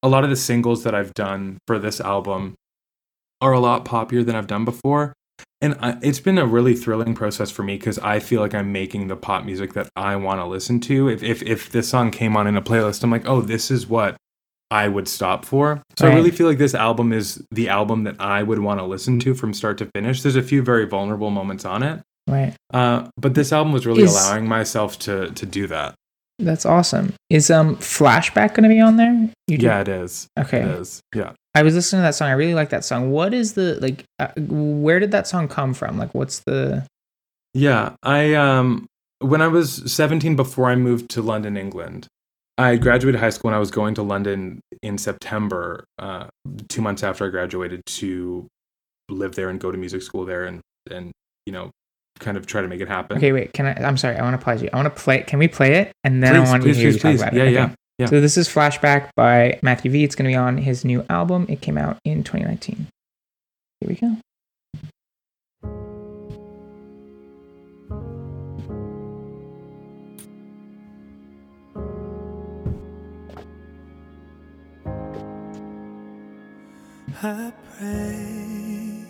[0.02, 2.54] a lot of the singles that I've done for this album
[3.40, 5.12] are a lot poppier than I've done before.
[5.60, 8.72] And I, it's been a really thrilling process for me because I feel like I'm
[8.72, 11.08] making the pop music that I want to listen to.
[11.08, 13.86] If, if if this song came on in a playlist, I'm like, oh, this is
[13.86, 14.16] what
[14.72, 15.82] I would stop for.
[15.98, 18.86] So I really feel like this album is the album that I would want to
[18.86, 20.22] listen to from start to finish.
[20.22, 22.54] There's a few very vulnerable moments on it, right.
[22.72, 25.94] uh, but this album was really Is- allowing myself to to do that.
[26.38, 27.12] That's awesome.
[27.28, 29.28] Is um flashback going to be on there?
[29.46, 30.26] Yeah, it is.
[30.38, 30.62] Okay.
[30.62, 31.00] It is.
[31.14, 31.32] Yeah.
[31.54, 32.28] I was listening to that song.
[32.28, 33.10] I really like that song.
[33.10, 34.04] What is the like?
[34.18, 35.98] Uh, where did that song come from?
[35.98, 36.86] Like, what's the?
[37.52, 38.86] Yeah, I um
[39.20, 42.08] when I was 17 before I moved to London, England.
[42.58, 46.26] I graduated high school and I was going to London in September, uh,
[46.68, 48.46] two months after I graduated to
[49.08, 51.12] live there and go to music school there and and
[51.46, 51.70] you know
[52.18, 53.16] kind of try to make it happen.
[53.16, 53.52] Okay, wait.
[53.52, 53.72] Can I?
[53.74, 54.16] I'm sorry.
[54.16, 54.68] I want to pause you.
[54.72, 55.22] I want to play.
[55.22, 55.92] Can we play it?
[56.04, 57.52] And then Please, I want please, to hear please, you talk about Yeah, it.
[57.52, 57.74] yeah, Okay.
[57.98, 58.06] yeah.
[58.06, 60.04] So this is Flashback by Mathew V.
[60.04, 61.46] It's going to be on his new album.
[61.48, 62.86] It came out in 2019.
[63.80, 64.16] Here we go.
[77.20, 79.04] I pray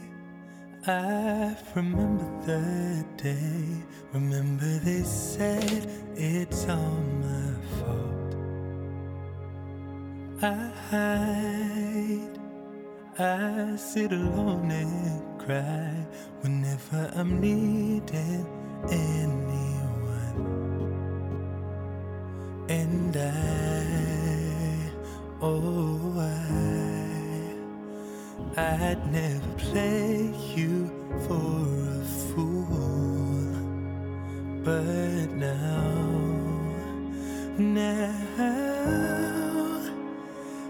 [0.86, 3.84] I remember the day.
[4.12, 8.34] Remember they said it's all my fault.
[10.42, 12.38] I hide.
[13.18, 15.94] I sit alone and cry
[16.40, 18.46] whenever I'm needing
[18.90, 20.40] anyone.
[22.68, 23.01] And
[28.56, 30.90] I'd never play you
[31.26, 32.66] for a fool.
[34.62, 35.92] But now,
[37.56, 38.12] now,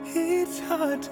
[0.07, 1.09] it's hard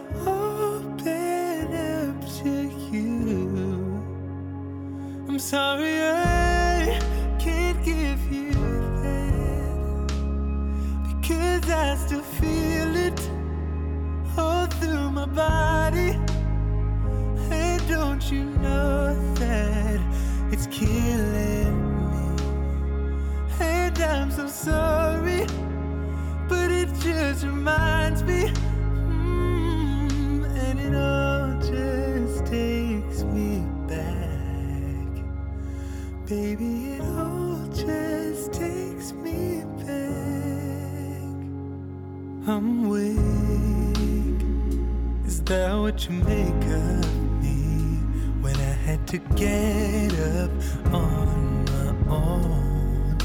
[45.91, 47.99] what you make of me?
[48.41, 50.51] When I had to get up
[50.95, 53.19] on my own.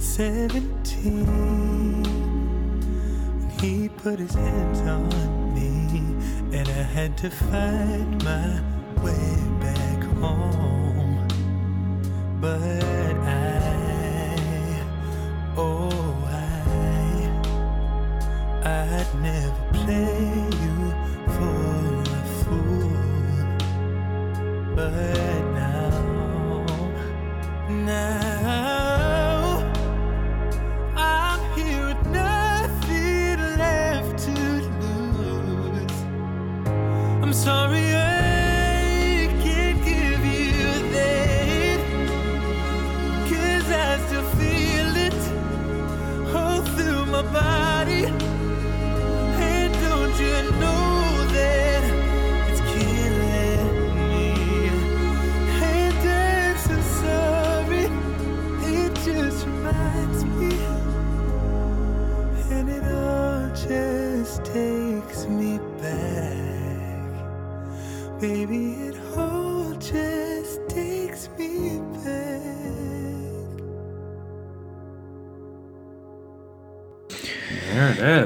[0.00, 1.22] Seventeen.
[3.38, 6.02] When he put his hands on me,
[6.58, 8.60] and I had to find my
[9.04, 11.28] way back home.
[12.40, 12.89] But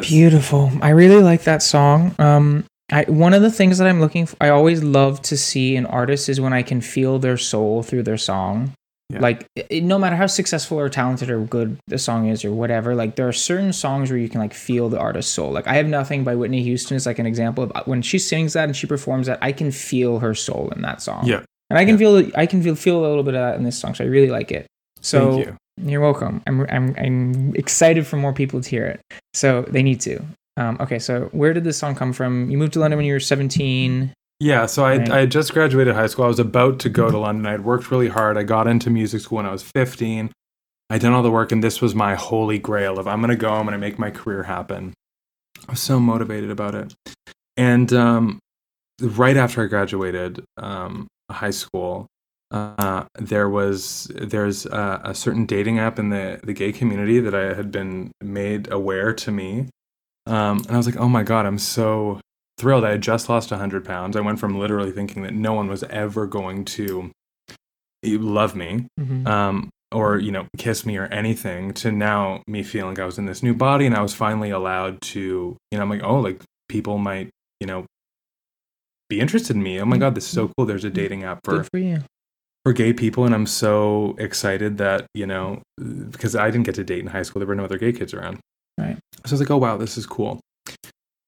[0.01, 0.73] Beautiful.
[0.83, 2.13] I really like that song.
[2.19, 5.77] Um, I, one of the things that I'm looking for, I always love to see
[5.77, 8.73] an artist is when I can feel their soul through their song.
[9.11, 9.21] Yeah.
[9.21, 12.95] Like it, no matter how successful or talented or good the song is or whatever,
[12.95, 15.53] like there are certain songs where you can like feel the artist's soul.
[15.53, 18.19] Like I have nothing by Whitney Houston is like an example of uh, when she
[18.19, 21.27] sings that and she performs that, I can feel her soul in that song.
[21.27, 21.43] Yeah.
[21.69, 22.21] And I can yeah.
[22.21, 23.95] feel I can feel feel a little bit of that in this song.
[23.95, 24.67] So I really like it.
[25.01, 25.57] So you.
[25.77, 26.43] you're welcome.
[26.47, 29.01] I'm I'm I'm excited for more people to hear it.
[29.35, 30.25] So they need to.
[30.57, 32.49] Um, okay, so where did this song come from?
[32.49, 34.13] You moved to London when you were 17.
[34.45, 35.11] Yeah, so I, right.
[35.11, 36.27] I just graduated high school.
[36.27, 37.47] I was about to go to London.
[37.47, 38.37] I had worked really hard.
[38.37, 40.31] I got into music school when I was 15.
[40.91, 43.37] I'd done all the work, and this was my holy grail of I'm going to
[43.37, 44.93] go, I'm going to make my career happen.
[45.67, 46.95] I was so motivated about it.
[47.57, 48.39] And um,
[49.01, 52.07] right after I graduated um, high school,
[52.51, 57.35] uh, there was there's a, a, certain dating app in the the gay community that
[57.35, 59.71] I had been made aware to me,
[60.27, 62.21] um, and I was like, oh my god, I'm so
[62.59, 62.85] thrilled.
[62.85, 64.17] I had just lost 100 pounds.
[64.17, 67.11] I went from literally thinking that no one was ever going to
[68.05, 69.27] love me mm-hmm.
[69.27, 73.27] um, or, you know, kiss me or anything to now me feeling I was in
[73.27, 76.43] this new body and I was finally allowed to, you know, I'm like, oh, like
[76.69, 77.31] people might,
[77.61, 77.87] you know,
[79.09, 79.81] be interested in me.
[79.81, 80.53] Oh my God, this is so mm-hmm.
[80.57, 80.67] cool.
[80.67, 82.03] There's a dating app for, for you.
[82.65, 86.85] For gay people, and I'm so excited that you know because I didn't get to
[86.85, 87.41] date in high school.
[87.41, 88.41] There were no other gay kids around.
[88.79, 88.97] Right.
[89.27, 90.41] So I was like, oh wow, this is cool.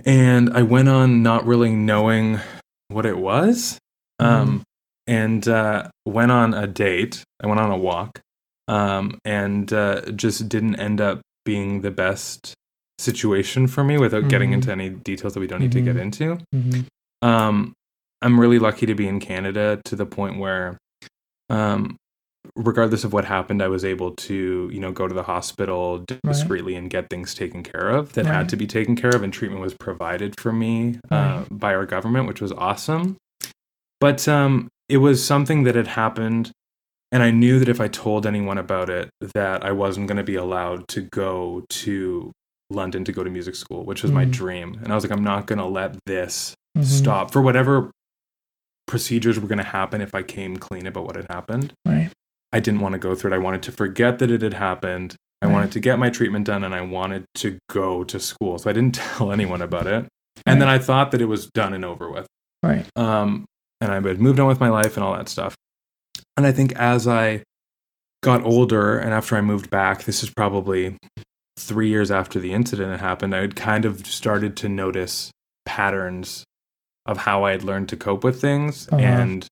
[0.04, 2.40] And I went on not really knowing
[2.88, 3.78] what it was.
[4.20, 4.32] Mm-hmm.
[4.32, 4.62] Um,
[5.06, 7.22] and uh, went on a date.
[7.42, 8.20] I went on a walk
[8.68, 12.54] um, and uh, just didn't end up being the best
[12.98, 14.28] situation for me without mm-hmm.
[14.28, 15.86] getting into any details that we don't need mm-hmm.
[15.86, 16.38] to get into.
[16.54, 17.28] Mm-hmm.
[17.28, 17.74] Um,
[18.22, 20.78] I'm really lucky to be in Canada to the point where
[21.50, 21.96] um,
[22.56, 26.72] regardless of what happened, I was able to, you know, go to the hospital discreetly
[26.72, 26.80] right.
[26.80, 28.34] and get things taken care of that right.
[28.34, 31.46] had to be taken care of, and treatment was provided for me uh, right.
[31.50, 33.16] by our government, which was awesome.
[34.00, 36.50] But um, it was something that had happened,
[37.12, 40.24] and I knew that if I told anyone about it, that I wasn't going to
[40.24, 42.32] be allowed to go to
[42.70, 44.18] London to go to music school, which was mm-hmm.
[44.18, 44.80] my dream.
[44.82, 46.84] And I was like, I'm not going to let this mm-hmm.
[46.84, 47.90] stop for whatever
[48.86, 51.72] procedures were going to happen if I came clean about what had happened.
[51.84, 52.10] Right.
[52.56, 53.34] I didn't want to go through it.
[53.34, 55.14] I wanted to forget that it had happened.
[55.42, 58.58] I wanted to get my treatment done and I wanted to go to school.
[58.58, 60.06] So I didn't tell anyone about it.
[60.46, 62.26] And then I thought that it was done and over with.
[62.62, 62.86] Right.
[62.96, 63.44] Um,
[63.80, 65.54] and I had moved on with my life and all that stuff.
[66.36, 67.42] And I think as I
[68.22, 70.96] got older and after I moved back, this is probably
[71.58, 75.30] three years after the incident had happened, I had kind of started to notice
[75.64, 76.44] patterns
[77.04, 79.00] of how I had learned to cope with things uh-huh.
[79.00, 79.46] and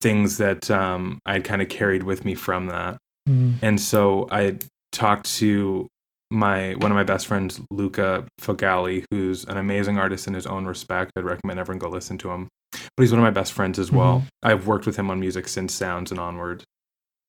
[0.00, 2.98] things that um, I'd kind of carried with me from that.
[3.28, 3.54] Mm.
[3.62, 4.58] And so I
[4.92, 5.88] talked to
[6.30, 10.66] my one of my best friends, Luca Fogale, who's an amazing artist in his own
[10.66, 11.12] respect.
[11.16, 12.48] I'd recommend everyone go listen to him.
[12.72, 14.18] But he's one of my best friends as well.
[14.18, 14.48] Mm-hmm.
[14.48, 16.64] I've worked with him on music since Sounds and onward.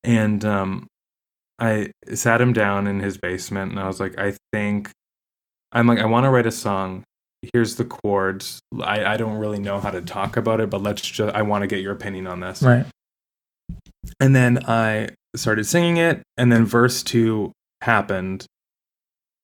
[0.04, 0.86] And um,
[1.58, 4.90] I sat him down in his basement and I was like, I think
[5.72, 7.04] I'm like, I want to write a song
[7.52, 8.60] here's the chords.
[8.80, 11.62] I, I don't really know how to talk about it, but let's just, I want
[11.62, 12.62] to get your opinion on this.
[12.62, 12.86] Right.
[14.20, 18.46] And then I started singing it, and then verse two happened.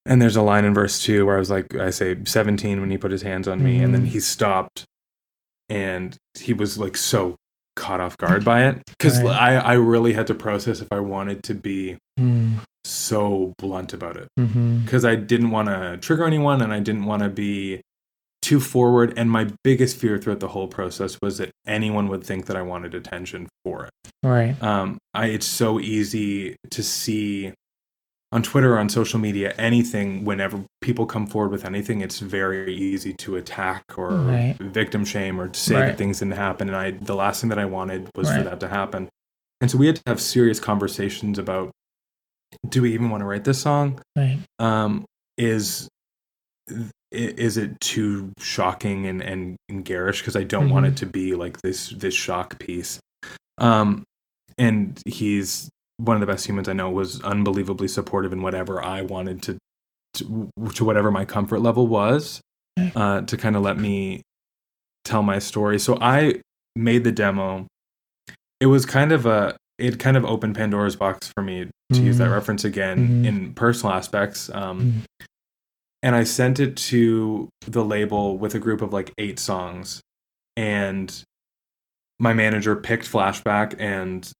[0.06, 2.90] And there's a line in verse two where I was like, I say 17 when
[2.90, 3.84] he put his hands on me, mm-hmm.
[3.84, 4.10] and then mm-hmm.
[4.10, 4.84] he stopped
[5.68, 7.36] and he was like so
[7.76, 9.32] caught off guard by it because right.
[9.32, 12.58] I, I really had to process if I wanted to be mm.
[12.84, 15.06] so blunt about it because mm-hmm.
[15.06, 17.80] I didn't want to trigger anyone and I didn't want to be
[18.42, 19.14] too forward.
[19.16, 22.62] And my biggest fear throughout the whole process was that anyone would think that I
[22.62, 23.90] wanted attention for it.
[24.22, 24.62] Right.
[24.62, 27.54] Um, I, it's so easy to see
[28.34, 32.74] on Twitter or on social media, anything, whenever people come forward with anything, it's very
[32.74, 34.56] easy to attack or right.
[34.58, 35.86] victim shame or to say right.
[35.86, 36.68] that things didn't happen.
[36.68, 38.38] And I, the last thing that I wanted was right.
[38.38, 39.08] for that to happen.
[39.60, 41.70] And so we had to have serious conversations about
[42.68, 44.00] do we even want to write this song?
[44.16, 44.40] Right.
[44.58, 45.04] Um,
[45.38, 45.88] is
[47.12, 50.20] is it too shocking and, and, and garish?
[50.20, 50.72] Because I don't mm-hmm.
[50.72, 52.98] want it to be like this this shock piece.
[53.58, 54.02] Um,
[54.58, 59.02] and he's one of the best humans I know was unbelievably supportive in whatever I
[59.02, 59.58] wanted to,
[60.14, 62.40] to, to whatever my comfort level was,
[62.96, 64.22] uh, to kind of let me
[65.04, 65.78] tell my story.
[65.78, 66.40] So I
[66.74, 67.66] made the demo.
[68.60, 72.06] It was kind of a, it kind of opened Pandora's box for me to mm-hmm.
[72.06, 72.32] use that mm-hmm.
[72.34, 73.24] reference again mm-hmm.
[73.24, 74.50] in personal aspects.
[74.52, 74.98] Um, mm-hmm.
[76.02, 80.02] And I sent it to the label with a group of like eight songs.
[80.56, 81.22] And
[82.18, 84.30] my manager picked Flashback and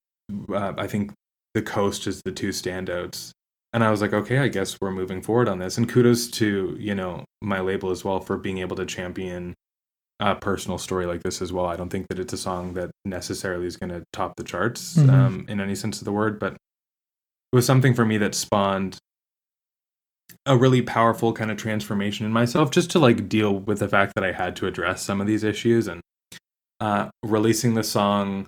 [0.53, 1.13] uh, I think
[1.55, 3.31] the coast is the two standouts.
[3.73, 5.77] and I was like, okay, I guess we're moving forward on this.
[5.79, 9.55] And kudos to you know my label as well for being able to champion
[10.21, 11.67] a personal story like this as well.
[11.67, 14.97] I don't think that it's a song that necessarily is going to top the charts
[14.97, 15.11] Mhm.
[15.11, 16.59] um, in any sense of the word, but it
[17.57, 18.97] was something for me that spawned
[20.47, 24.13] a really powerful kind of transformation in myself just to like deal with the fact
[24.15, 26.01] that I had to address some of these issues and
[26.81, 28.47] uh, releasing the song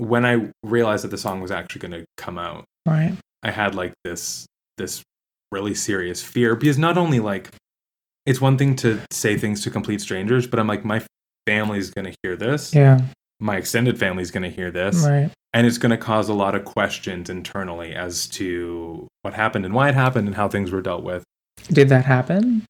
[0.00, 2.64] when I realized that the song was actually going to come out.
[2.86, 3.16] Right.
[3.42, 4.46] I had like this
[4.78, 5.02] this
[5.50, 7.50] really serious fear because not only like
[8.26, 11.02] it's one thing to say things to complete strangers, but I'm like my
[11.46, 12.74] family's going to hear this.
[12.74, 13.00] Yeah.
[13.40, 15.04] My extended family's going to hear this.
[15.06, 15.30] Right.
[15.54, 19.72] And it's going to cause a lot of questions internally as to what happened and
[19.72, 21.24] why it happened and how things were dealt with.
[21.68, 22.66] Did that happen?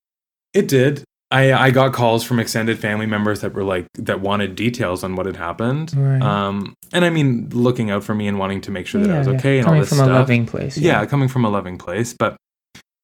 [0.54, 1.02] It did.
[1.30, 5.14] I I got calls from extended family members that were like that wanted details on
[5.14, 5.92] what had happened.
[5.96, 6.22] Right.
[6.22, 9.12] Um, and I mean, looking out for me and wanting to make sure that I
[9.14, 9.34] Yeah, was yeah.
[9.34, 10.14] okay and Coming all this from a stuff.
[10.18, 11.00] loving place, Yeah.
[11.00, 11.06] yeah.
[11.06, 12.36] coming from a loving place, but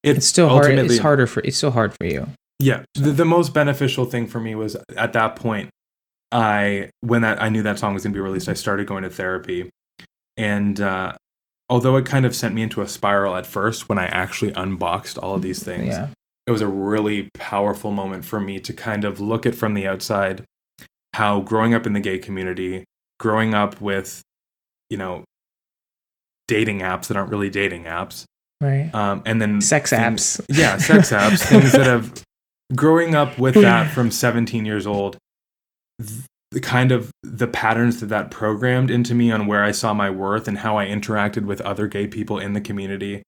[0.03, 0.70] it's, It's still hard.
[0.70, 1.41] It's harder for.
[1.41, 2.27] It's still hard for you.
[2.61, 5.68] Yeah, the, the most beneficial thing for me was at that point.
[6.33, 9.03] I when that I knew that song was going to be released, I started going
[9.05, 9.70] to therapy,
[10.37, 11.12] and uh,
[11.68, 15.18] although it kind of sent me into a spiral at first, when I actually unboxed
[15.18, 16.09] all of these things, Yeah.
[16.47, 19.86] It was a really powerful moment for me to kind of look at from the
[19.86, 20.45] outside
[21.14, 22.84] how growing up in the gay community,
[23.18, 24.20] growing up with,
[24.90, 25.24] you know,
[26.49, 28.24] dating apps that aren't really dating apps,
[28.61, 28.90] Right.
[28.95, 30.03] um, and then Sex things-
[30.38, 30.45] apps.
[30.49, 32.22] yeah, sex apps, things that have
[32.74, 35.16] growing up with that from 17 years old.
[36.51, 40.11] The kind of the patterns that that programmed into me on where I saw my
[40.11, 43.22] worth and how I interacted with other gay people in the community,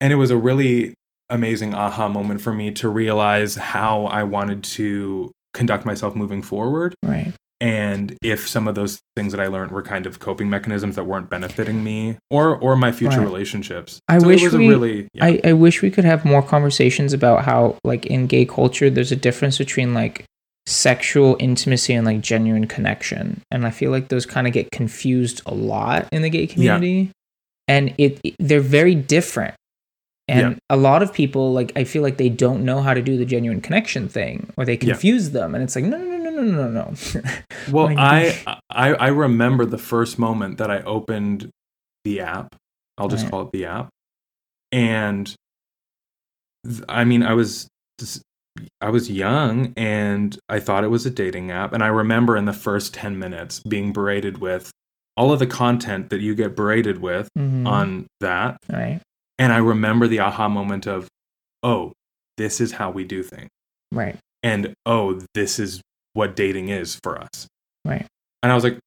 [0.00, 0.94] and it was a really
[1.30, 6.94] amazing aha moment for me to realize how I wanted to conduct myself moving forward.
[7.02, 7.32] Right.
[7.58, 11.04] And if some of those things that I learned were kind of coping mechanisms that
[11.04, 13.24] weren't benefiting me or or my future Right.
[13.26, 13.98] relationships.
[14.08, 14.66] I So wish it was we.
[14.66, 15.24] a really yeah.
[15.24, 19.10] I, I wish we could have more conversations about how, like, in gay culture, there's
[19.12, 20.24] a difference between like
[20.66, 25.40] sexual intimacy and like genuine connection, and I feel like those kind of get confused
[25.46, 27.10] a lot in the gay community,
[27.68, 29.54] and it, it- they're very different.
[30.28, 30.58] And Yeah.
[30.70, 33.24] a lot of people, like, I feel like they don't know how to do the
[33.24, 34.94] genuine connection thing, or they Yeah.
[34.94, 36.94] confuse them, and it's like, no, no, no, no, no, no, no.
[37.72, 38.36] Well, I,
[38.70, 41.50] I I remember the first moment that I opened
[42.04, 42.54] the app.
[42.98, 43.30] I'll just Right.
[43.30, 43.88] call it the app.
[44.72, 45.32] And
[46.66, 47.68] th- I mean, I was
[47.98, 48.22] just,
[48.80, 51.72] I was young and I thought it was a dating app.
[51.72, 54.70] And I remember in the first 10 minutes being berated with
[55.16, 57.66] all of the content that you get berated with Mhm.
[57.66, 58.58] on that.
[58.70, 59.00] Right.
[59.38, 61.08] And I remember the aha moment of,
[61.62, 61.92] oh,
[62.36, 63.50] this is how we do things.
[63.92, 64.16] Right.
[64.42, 65.80] And oh, this is
[66.12, 67.46] what dating is for us.
[67.84, 68.06] Right.
[68.42, 68.78] And I was like,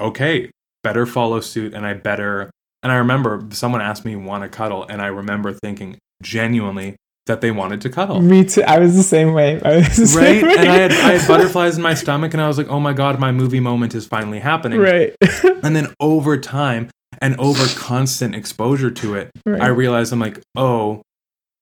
[0.00, 0.50] okay,
[0.82, 1.74] better follow suit.
[1.74, 2.50] And I better.
[2.82, 4.84] And I remember someone asked me, want to cuddle?
[4.88, 6.96] And I remember thinking genuinely
[7.26, 8.20] that they wanted to cuddle.
[8.20, 8.62] Me too.
[8.62, 9.60] I was the same way.
[9.64, 10.44] I was the Right?
[10.44, 12.34] And I had, I had butterflies in my stomach.
[12.34, 14.78] And I was like, oh my God, my movie moment is finally happening.
[14.78, 15.14] Right.
[15.62, 16.90] and then over time
[17.24, 19.60] and over constant exposure to it, Right.
[19.60, 21.02] I realized I'm like, oh,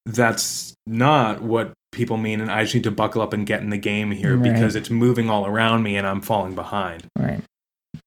[0.06, 2.40] that's not what people mean.
[2.40, 4.52] And I just need to buckle up and get in the game here Right.
[4.52, 7.04] because it's moving all around me and I'm falling behind.
[7.18, 7.42] Right.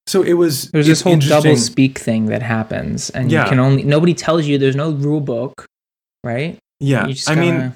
[0.08, 0.70] So it was.
[0.72, 3.44] There's this whole double speak thing that happens, and Yeah.
[3.44, 4.58] you can only nobody tells you.
[4.58, 5.66] There's no rule book,
[6.24, 6.58] right?
[6.80, 7.08] Yeah.
[7.08, 7.74] You just I mean,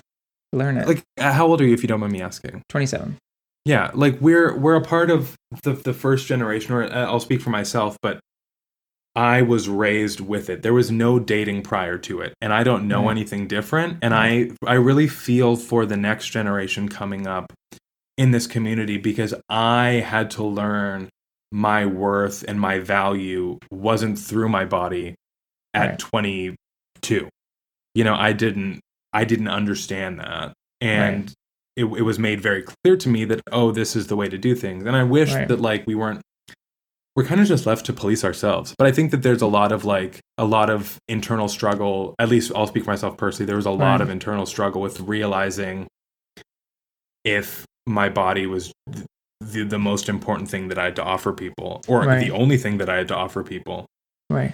[0.53, 0.87] learn it.
[0.87, 2.61] like, uh, how old are you if you don't mind me asking?
[2.69, 3.17] 27.
[3.65, 7.41] Yeah, like we're we're a part of the the first generation, or uh, I'll speak
[7.41, 8.19] for myself, but
[9.15, 10.61] I was raised with it.
[10.61, 13.11] There was no dating prior to it, and I don't know Right.
[13.11, 13.97] anything different.
[14.01, 14.55] And mm.
[14.65, 17.51] I I really feel for the next generation coming up
[18.17, 21.09] in this community because I had to learn
[21.51, 25.15] my worth and my value wasn't through my body
[25.73, 25.99] at Right.
[25.99, 27.27] 22.
[27.95, 28.79] You know, I didn't
[29.13, 30.53] I didn't understand that.
[30.81, 31.33] And Right.
[31.75, 34.37] it, it was made very clear to me that oh this is the way to
[34.37, 35.47] do things and i wish Right.
[35.47, 36.21] that like we weren't
[37.15, 39.71] we're kind of just left to police ourselves but i think that there's a lot
[39.71, 43.55] of like a lot of internal struggle at least i'll speak for myself personally there
[43.55, 44.01] was a lot Right.
[44.01, 45.87] of internal struggle with realizing
[47.25, 49.05] if my body was th-
[49.41, 52.19] the, the most important thing that i had to offer people or Right.
[52.23, 53.85] the only thing that i had to offer people
[54.31, 54.53] Right.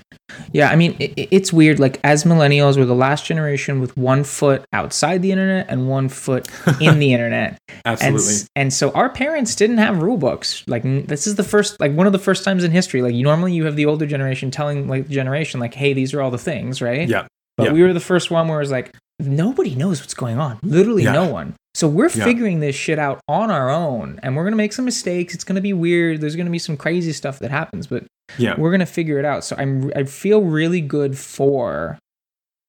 [0.54, 1.80] Yeah, I mean, it, it's weird.
[1.80, 6.08] Like, as millennials, we're the last generation with one foot outside the internet and one
[6.08, 6.48] foot
[6.80, 7.58] in the internet.
[7.68, 8.20] And, Absolutely.
[8.20, 10.64] s- and so our parents didn't have rule books.
[10.68, 13.02] Like, this is the first, like, one of the first times in history.
[13.02, 16.14] Like, you normally you have the older generation telling, like, the generation, like, hey, these
[16.14, 17.10] are all the things, right?
[17.10, 17.72] yeah But yeah.
[17.74, 20.60] we were the first one where it's like, nobody knows what's going on.
[20.64, 21.14] Literally Yeah.
[21.14, 21.56] no one.
[21.74, 22.24] So we're Yeah.
[22.24, 24.20] figuring this shit out on our own.
[24.24, 25.34] And we're going to make some mistakes.
[25.34, 26.22] It's going to be weird.
[26.22, 27.88] There's going to be some crazy stuff that happens.
[27.88, 28.06] But
[28.40, 29.44] yeah we're gonna figure it out.
[29.44, 32.00] So I'm I feel really good for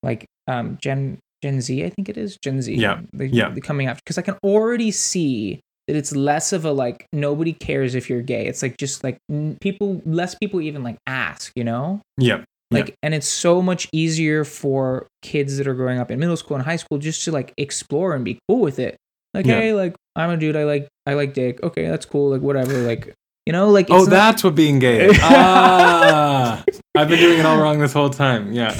[0.02, 2.74] like um, Gen Gen Z, I think it is Gen Z.
[2.74, 3.48] Yeah, the, yeah.
[3.48, 7.54] the coming after because I can already see that it's less of a like nobody
[7.54, 8.46] cares if you're gay.
[8.46, 12.02] It's like just like n- people, less people even like ask, you know.
[12.18, 12.44] Yeah.
[12.70, 16.56] Like, and it's so much easier for kids that are growing up in middle school
[16.56, 18.96] and high school just to like explore and be cool with it.
[19.34, 19.60] Like, Yeah.
[19.60, 20.56] hey, like I'm a dude.
[20.56, 21.62] I like I like dick.
[21.62, 22.30] Okay, that's cool.
[22.30, 22.72] Like whatever.
[22.82, 23.14] Like
[23.46, 25.18] you know, like oh, not- that's what being gay is.
[25.22, 26.64] ah,
[26.96, 28.52] I've been doing it all wrong this whole time.
[28.52, 28.74] Yeah.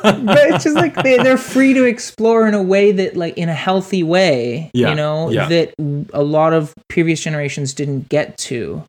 [0.02, 3.48] but it's just like they, they're free to explore in a way that like in
[3.48, 5.48] a healthy way Yeah, you know yeah.
[5.48, 5.74] that
[6.12, 8.84] a lot of previous generations didn't get to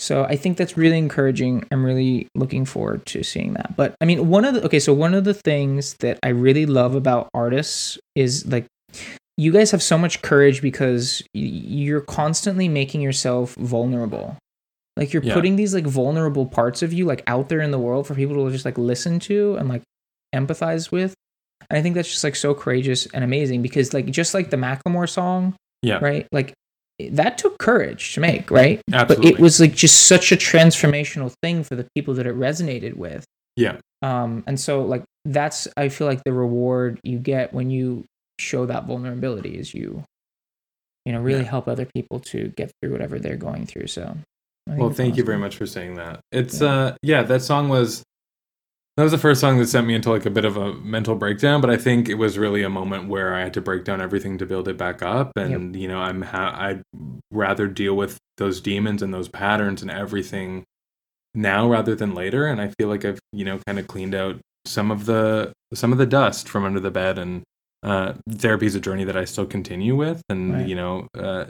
[0.00, 1.62] so i think that's really encouraging.
[1.70, 3.76] I'm really looking forward to seeing that.
[3.76, 6.64] But i mean one of the okay so one of the things that i really
[6.66, 8.66] love about artists is like
[9.36, 11.40] you guys have so much courage because y-
[11.86, 14.36] you're constantly making yourself vulnerable.
[14.98, 15.32] Like you're Yeah.
[15.34, 18.44] putting these like vulnerable parts of you like out there in the world for people
[18.44, 19.82] to just like listen to and like
[20.34, 21.14] empathize with.
[21.70, 24.56] And i think that's just like so courageous and amazing because like just like the
[24.58, 25.98] macklemore song Yeah.
[26.02, 26.26] right?
[26.32, 26.52] Like
[27.08, 29.30] that took courage to make right Absolutely.
[29.32, 32.94] but it was like just such a transformational thing for the people that it resonated
[32.94, 33.24] with
[33.56, 33.78] Yeah.
[34.02, 38.04] um and so like that's i feel like the reward you get when you
[38.38, 40.04] show that vulnerability is you
[41.04, 41.48] you know really Yeah.
[41.50, 44.16] help other people to get through whatever they're going through so
[44.66, 46.20] Well, thank you very much for saying that.
[46.30, 48.02] It's uh yeah, that song was
[49.00, 51.14] that was the first song that sent me into like a bit of a mental
[51.14, 53.98] breakdown, but I think it was really a moment where I had to break down
[54.02, 55.32] everything to build it back up.
[55.36, 56.82] And you know, I'm ha- I'd
[57.30, 60.64] rather deal with those demons and those patterns and everything
[61.34, 62.46] now rather than later.
[62.46, 64.36] And I feel like I've, you know, kind of cleaned out
[64.66, 67.42] some of the some of the dust from under the bed and
[67.82, 70.20] uh therapy is a journey that I still continue with.
[70.28, 70.68] And Right.
[70.68, 71.46] you know, uh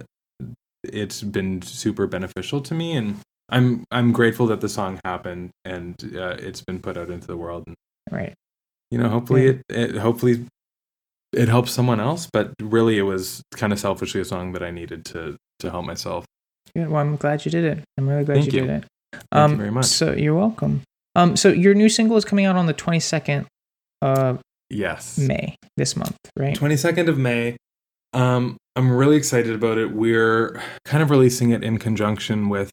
[0.84, 2.92] it's been super beneficial to me.
[2.92, 3.16] And
[3.51, 7.36] I'm I'm grateful that the song happened and uh, it's been put out into the
[7.36, 7.76] world and
[8.11, 8.34] right
[8.90, 9.51] you know hopefully Yeah.
[9.68, 10.46] it, it hopefully
[11.32, 14.70] it helps someone else but really it was kind of selfishly a song that I
[14.70, 16.24] needed to to help myself
[16.74, 17.84] Yeah, Well, I'm glad you did it.
[17.98, 18.66] I'm really glad Thank you, you.
[18.66, 18.84] did it.
[19.12, 19.86] Thank um, you very much.
[19.86, 20.82] So you're welcome.
[21.16, 23.46] Um, so your new single is coming out on the 22nd
[24.03, 24.40] of
[24.70, 26.57] yes May this month, right?
[26.57, 27.57] 22nd of May
[28.12, 32.70] um I'm really excited about it we're kind of releasing it in conjunction with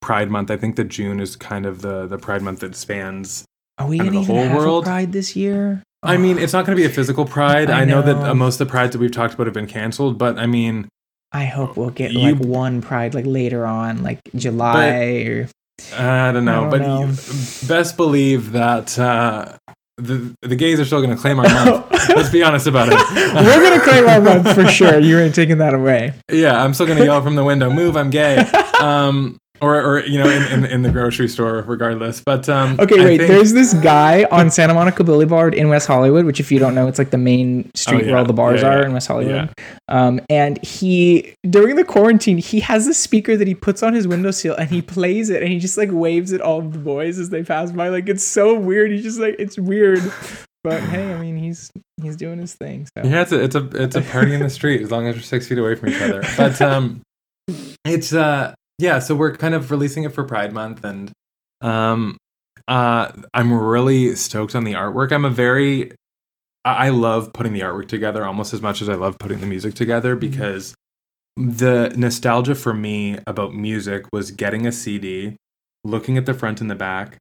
[0.00, 3.44] Pride month I think that June is kind of the the Pride month that spans
[3.78, 5.82] Are we kind of the even whole world Pride this year?
[6.02, 7.68] I mean, it's not going to be a physical pride.
[7.70, 8.00] I I, know.
[8.02, 8.30] that know.
[8.30, 10.88] uh, most of the prides that we've talked about have been canceled, but I mean,
[11.32, 15.48] I hope we'll get You- like one Pride like later on, like July or
[15.96, 16.66] I don't know.
[16.66, 17.06] I but don't know.
[17.08, 19.56] you- best believe that uh,
[19.98, 21.86] the the gays are still going to claim our month.
[22.08, 22.94] Let's be honest about it.
[23.34, 24.98] we're gonna claim our month for sure.
[24.98, 26.14] You ain't taking that away.
[26.32, 27.96] yeah, I'm still going to yell from the window, "Move!
[27.96, 28.42] I'm gay."
[28.80, 32.20] Um, or, or you know, in, in, in the grocery store, regardless.
[32.20, 33.18] But um, Okay, I wait.
[33.18, 36.74] think- There's this guy on Santa Monica Boulevard in West Hollywood, which, if you don't
[36.74, 38.86] know, it's like the main street Oh, where all the bars Yeah, are yeah.
[38.86, 39.50] in West Hollywood.
[39.88, 44.06] Um, and he during the quarantine, he has a speaker that he puts on his
[44.08, 47.30] windowsill and he plays it and he just like waves at all the boys as
[47.30, 47.88] they pass by.
[47.88, 48.90] Like it's so weird.
[48.90, 50.00] He's just like it's weird,
[50.64, 51.70] but hey, I mean he's
[52.02, 52.86] he's doing his thing.
[52.96, 55.16] So Yeah, it's a it's a it's a party in the street as long as
[55.16, 56.22] we're six feet away from each other.
[56.36, 57.02] But um,
[57.84, 58.98] it's uh yeah.
[58.98, 61.12] So we're kind of releasing it for Pride Month, and
[61.60, 62.16] um,
[62.68, 65.12] uh, I'm really stoked on the artwork.
[65.12, 65.92] I'm a very
[66.64, 69.74] I love putting the artwork together almost as much as I love putting the music
[69.74, 70.74] together because
[71.36, 75.36] the nostalgia for me about music was getting a CD,
[75.84, 77.16] looking at the front and the back,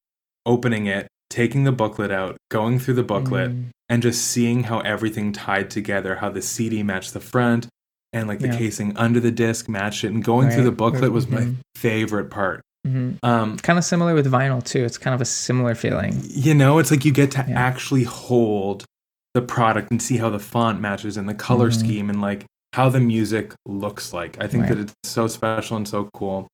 [0.45, 3.65] opening it, taking the booklet out, going through the booklet, Mm.
[3.87, 7.67] and just seeing how everything tied together, how the CD matched the front
[8.13, 8.57] and like the Yeah.
[8.57, 10.11] casing under the disc matched it.
[10.11, 11.55] And going through the booklet was my Mhm.
[11.75, 12.61] favorite part.
[12.87, 13.17] Mhm.
[13.23, 14.83] Um, kind of similar with vinyl too.
[14.83, 16.21] It's kind of a similar feeling.
[16.29, 17.59] you know, it's like you get to Yeah.
[17.59, 18.85] actually hold
[19.33, 21.79] the product and see how the font matches and the color Mhm.
[21.79, 24.37] scheme and like how the music looks like.
[24.41, 24.69] I think Right.
[24.69, 26.47] that it's so special and so cool.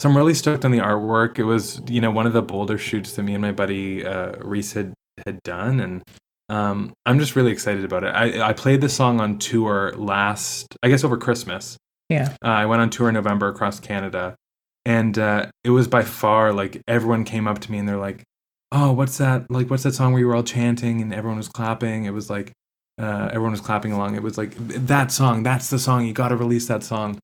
[0.00, 1.38] So I'm really stoked on the artwork.
[1.38, 4.32] It was, you know, one of the bolder shoots that me and my buddy uh,
[4.42, 4.92] Reese had
[5.26, 6.02] had done, and
[6.48, 8.08] um, I'm just really excited about it.
[8.08, 11.76] I, I played the song on tour last, I guess, over Christmas.
[12.08, 12.34] Yeah.
[12.44, 14.36] Uh, I went on tour in November across Canada,
[14.84, 18.22] and uh, it was by far like everyone came up to me and they're like,
[18.70, 19.50] "Oh, what's that?
[19.50, 22.30] Like, what's that song where you were all chanting and everyone was clapping?" It was
[22.30, 22.52] like
[23.00, 24.14] uh, everyone was clapping along.
[24.14, 25.42] It was like that song.
[25.42, 26.06] That's the song.
[26.06, 27.18] You got to release that song.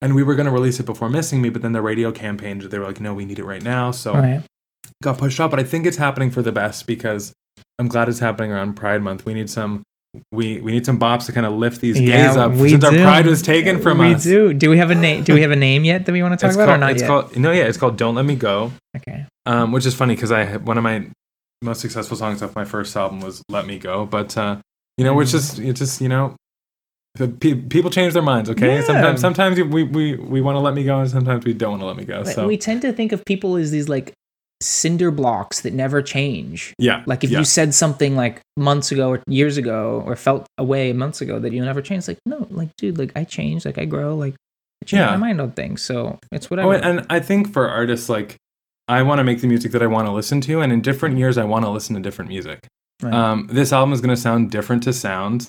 [0.00, 2.58] And we were going to release it before missing me, but then the radio campaign,
[2.58, 4.42] they were like, "No, we need it right now." So Right.
[5.02, 5.50] got pushed off.
[5.50, 7.32] But I think it's happening for the best because
[7.78, 9.26] I'm glad it's happening around Pride Month.
[9.26, 9.82] We need some.
[10.30, 12.92] We, we need some bops to kind of lift these gays up we since our
[12.92, 14.22] pride was taken from we us.
[14.22, 14.54] do.
[14.54, 15.24] Do we have a name?
[15.24, 16.78] Do we have a name yet that we want to talk It's about called, or
[16.78, 17.08] not it's yet?
[17.08, 19.26] called no, yeah, it's called "Don't Let Me Go." okay.
[19.44, 21.08] Um, which is funny because I one of my
[21.62, 24.58] most successful songs off my first album was "Let Me Go," but uh,
[24.96, 25.22] you know, mm.
[25.22, 26.36] it's just it's just you know,
[27.40, 28.50] people change their minds.
[28.50, 28.84] Okay, yeah.
[28.84, 31.82] sometimes sometimes we we we want to let me go, and sometimes we don't want
[31.82, 32.22] to let me go.
[32.22, 34.12] So we tend to think of people as these like
[34.64, 36.74] cinder blocks that never change.
[36.78, 37.02] Yeah.
[37.06, 37.38] Like if yeah.
[37.38, 41.52] you said something like months ago or years ago or felt away months ago that
[41.52, 44.34] you'll never change, like no, like dude, like I change, like I grow, like
[44.82, 45.10] I change yeah.
[45.10, 45.82] my mind on things.
[45.82, 46.68] So it's whatever.
[46.68, 48.36] Oh, and I think for artists like
[48.88, 51.16] I want to make the music that I want to listen to, and in different
[51.18, 52.66] years, I want to listen to different music.
[53.02, 53.14] Right.
[53.14, 55.48] Um, this album is going to sound different to sound,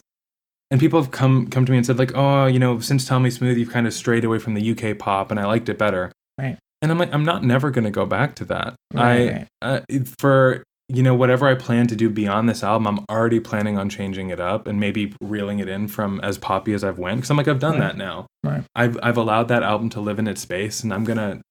[0.71, 3.19] and people have come come to me and said like, "Oh, you know, since Tell
[3.19, 5.77] Me Smooth, you've kind of strayed away from the UK pop, and I liked it
[5.77, 6.57] better." Right.
[6.85, 8.75] And I'm like, I'm not never going to go back to that.
[8.93, 9.47] Right, I right.
[9.89, 13.75] Uh, for you know whatever I plan to do beyond this album, I'm already planning
[13.75, 17.17] on changing it up and maybe reeling it in from as poppy as I've went
[17.17, 17.79] because I'm like I've done right.
[17.79, 18.27] that now.
[18.43, 18.63] Right.
[18.75, 21.41] I've I've allowed that album to live in its space, and I'm gonna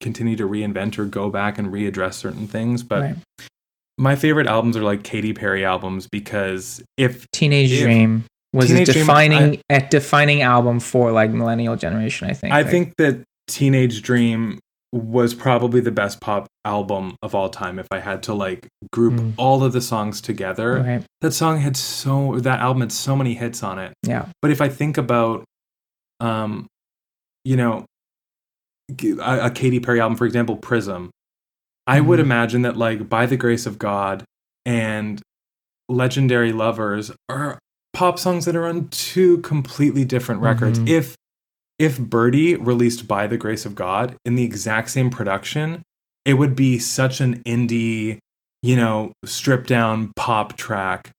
[0.00, 2.84] continue to reinvent or go back and readdress certain things.
[2.84, 3.16] But
[3.98, 8.90] my favorite albums are like Katy Perry albums because if Teenage if, Dream was Teenage
[8.90, 12.54] a defining Dream, I, a defining album for like millennial generation, I think.
[12.54, 14.60] I like, think that Teenage Dream
[14.94, 19.14] was probably the best pop album of all time if I had to like group
[19.14, 19.32] mm.
[19.36, 20.78] all of the songs together.
[20.78, 21.04] Okay.
[21.20, 23.92] That song had so that album had so many hits on it.
[24.04, 24.26] Yeah.
[24.40, 25.44] But if I think about
[26.20, 26.68] um
[27.44, 27.86] you know
[29.20, 31.10] a, a Katy Perry album, for example, Prism,
[31.88, 32.08] I mm-hmm.
[32.08, 34.22] would imagine that like By the Grace of God
[34.64, 35.20] and
[35.88, 37.58] Legendary Lovers are
[37.92, 40.78] pop songs that are on two completely different records.
[40.78, 40.88] Mm-hmm.
[40.88, 41.16] If
[41.78, 45.82] if Birdy released By the Grace of God in the exact same production,
[46.24, 48.18] it would be such an indie,
[48.62, 51.10] you know, stripped down pop track.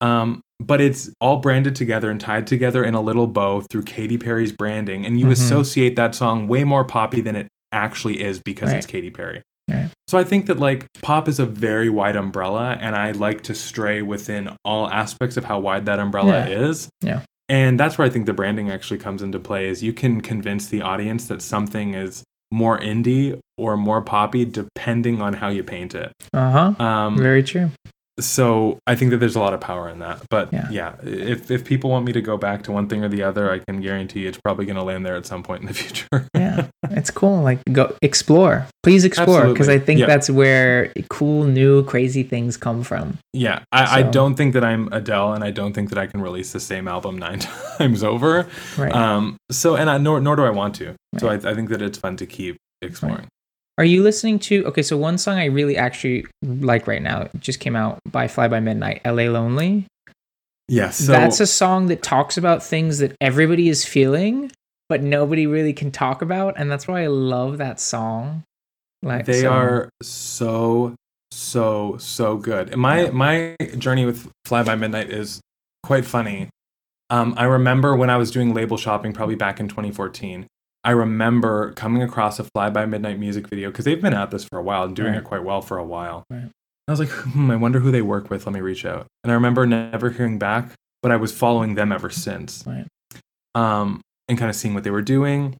[0.00, 4.18] Um, but it's all branded together and tied together in a little bow through Katy
[4.18, 5.32] Perry's branding, and you mm-hmm.
[5.32, 8.78] associate that song way more poppy than it actually is because right.
[8.78, 9.42] it's Katy Perry.
[9.68, 9.90] Right.
[10.08, 13.54] So I think that like pop is a very wide umbrella, and I like to
[13.54, 16.68] stray within all aspects of how wide that umbrella yeah.
[16.68, 16.88] is.
[17.02, 17.22] Yeah.
[17.48, 20.66] And that's where I think the branding actually comes into play is you can convince
[20.68, 25.94] the audience that something is more indie or more poppy depending on how you paint
[25.94, 26.12] it.
[26.32, 26.74] Uh-huh.
[26.82, 27.70] Um, Very true
[28.18, 30.22] so I think that there's a lot of power in that.
[30.30, 30.68] But yeah.
[30.70, 33.50] yeah, if if people want me to go back to one thing or the other,
[33.50, 36.28] I can guarantee it's probably going to land there at some point in the future.
[36.34, 37.42] yeah, it's cool.
[37.42, 40.06] Like go explore, please explore, because I think yeah.
[40.06, 43.18] that's where cool, new, crazy things come from.
[43.32, 43.92] Yeah, I, so.
[43.92, 46.60] I, don't think that I'm Adele, and I don't think that I can release the
[46.60, 47.38] same album nine
[47.78, 48.46] times over.
[48.78, 48.94] Right.
[48.94, 49.36] Um.
[49.50, 50.88] So, and I, nor nor do I want to.
[50.88, 51.20] Right.
[51.20, 53.18] So I, I think that it's fun to keep exploring.
[53.18, 53.28] Right.
[53.78, 54.82] Are you listening to okay?
[54.82, 58.60] So one song I really actually like right now just came out by Fly by
[58.60, 59.28] Midnight, "L.A.
[59.28, 59.86] Lonely."
[60.68, 64.50] Yes, so that's a song that talks about things that everybody is feeling,
[64.88, 68.42] but nobody really can talk about, and that's why I love that song.
[69.02, 69.50] Like they so.
[69.50, 70.94] are so
[71.30, 72.74] so so good.
[72.76, 73.10] My yeah.
[73.10, 75.40] my journey with Fly by Midnight is
[75.82, 76.48] quite funny.
[77.10, 80.46] Um, I remember when I was doing label shopping, probably back in 2014.
[80.86, 84.44] I remember coming across a Fly By Midnight music video because they've been at this
[84.44, 85.18] for a while and doing right.
[85.18, 86.22] it quite well for a while.
[86.30, 86.48] Right.
[86.86, 88.46] I was like, hmm, I wonder who they work with.
[88.46, 89.08] Let me reach out.
[89.24, 90.70] And I remember never hearing back,
[91.02, 92.62] but I was following them ever since.
[92.64, 92.86] Right.
[93.56, 95.56] Um, and kind of seeing what they were doing.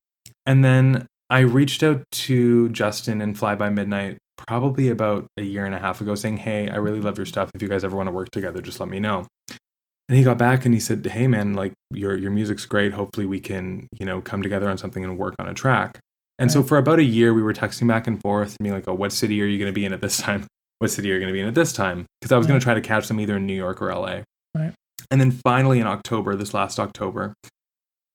[0.47, 5.66] And then I reached out to Justin and Fly By Midnight probably about a year
[5.66, 7.51] and a half ago saying, Hey, I really love your stuff.
[7.53, 9.27] If you guys ever want to work together, just let me know
[10.09, 12.93] and he got back and he said, "Hey man, like your your music's great.
[12.93, 15.99] Hopefully we can, you know, come together on something and work on a track."
[16.39, 16.53] And right.
[16.53, 18.95] so for about a year we were texting back and forth and being like, "Oh,
[18.95, 20.47] what city are you going to be in at this time?
[20.78, 22.51] What city are you going to be in at this time?" Because I was right.
[22.51, 24.20] going to try to catch them either in New York or LA.
[24.55, 24.74] Right.
[25.11, 27.33] And then finally in October, this last October,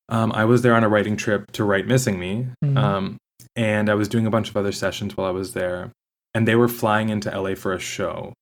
[0.10, 2.78] um, I was there on a writing trip to write "Missing Me," mm-hmm.
[2.78, 3.18] um,
[3.56, 5.92] and I was doing a bunch of other sessions while I was there,
[6.36, 8.34] and they were flying into LA for a show.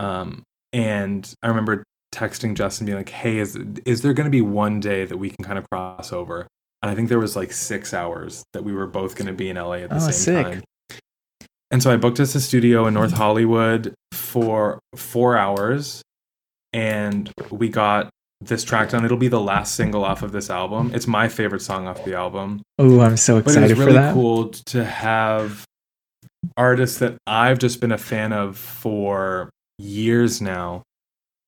[0.00, 0.42] Um,
[0.72, 4.80] and I remember texting Justin, being like, "Hey, is is there going to be one
[4.80, 6.46] day that we can kind of cross over?"
[6.82, 9.48] And I think there was like six hours that we were both going to be
[9.48, 10.46] in LA at the oh, same sick.
[10.46, 10.62] time.
[11.70, 16.02] And so I booked us a studio in North Hollywood for four hours,
[16.72, 18.10] and we got
[18.40, 19.04] this track done.
[19.04, 20.92] It'll be the last single off of this album.
[20.94, 22.62] It's my favorite song off the album.
[22.78, 24.14] Oh, I'm so excited but it was really for that.
[24.14, 25.64] Cool to have
[26.56, 30.82] artists that I've just been a fan of for years now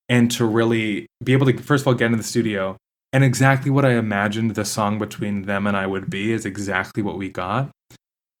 [0.09, 2.77] and to really be able to first of all get into the studio
[3.13, 7.01] and exactly what I imagined the song between them and I would be is exactly
[7.01, 7.69] what we got.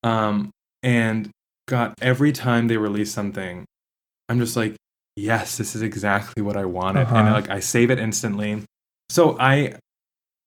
[0.03, 0.51] Um,
[0.83, 1.29] and
[1.67, 3.65] got every time they release something,
[4.29, 4.75] I'm just like,
[5.15, 7.15] yes, this is exactly what I wanted, uh-huh.
[7.15, 8.63] and like I save it instantly.
[9.09, 9.75] So I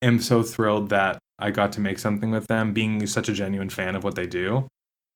[0.01, 3.69] am so thrilled that I got to make something with them, being such a genuine
[3.69, 4.67] fan of what they do.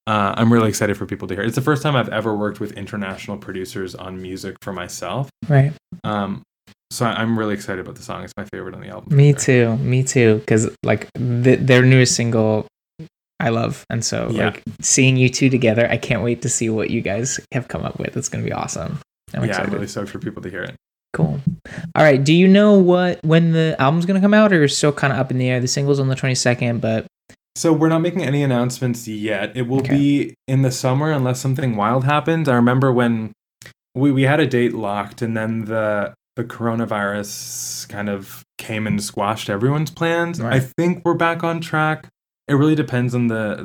[0.08, 1.44] Uh, I'm really excited for people to hear.
[1.44, 5.30] It's the first time I've ever worked with international producers on music for myself.
[5.48, 5.74] Right.
[6.04, 6.44] Um,
[6.92, 8.24] so I'm really excited about the song.
[8.24, 9.16] It's my favorite on the album.
[9.16, 9.76] Me too.
[9.78, 10.38] Me too.
[10.38, 12.68] Because like th- their newest single,
[13.40, 14.46] I love, and so Yeah.
[14.46, 17.84] like seeing you two together, I can't wait to see what you guys have come
[17.84, 18.16] up with.
[18.16, 19.00] It's gonna be awesome.
[19.34, 19.68] I'm yeah, excited.
[19.70, 20.76] I'm really stoked for people to hear it.
[21.14, 21.40] Cool.
[21.96, 22.24] All right.
[22.24, 25.20] Do you know what when the album's gonna come out, or is still kind of
[25.20, 25.60] up in the air?
[25.60, 27.08] The single's on the 22nd, but
[27.56, 29.56] So we're not making any announcements yet.
[29.56, 32.50] It will be in the summer unless something wild happens.
[32.50, 33.32] I remember when
[33.94, 39.02] we, we had a date locked and then the the coronavirus kind of came and
[39.02, 40.42] squashed everyone's plans.
[40.42, 42.10] I think we're back on track.
[42.50, 43.56] It really depends on the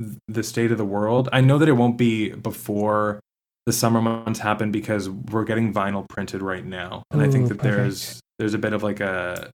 [0.00, 1.28] the the state of the world.
[1.32, 3.20] I know that it won't be before
[3.66, 7.04] the summer months happen because we're getting vinyl printed right now.
[7.12, 9.50] And I think Ooh, that there's there's a bit of like a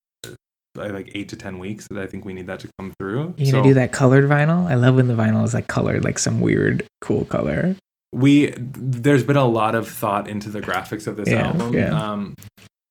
[0.78, 3.34] like eight to ten weeks that I think we need that to come through.
[3.36, 4.66] you gonna So- do that colored vinyl?
[4.70, 7.76] I love when the vinyl is like colored, like some weird, cool color.
[8.12, 11.74] we there's been a lot of thought into the graphics of this Yeah, album.
[11.74, 11.90] yeah.
[12.12, 12.34] Um,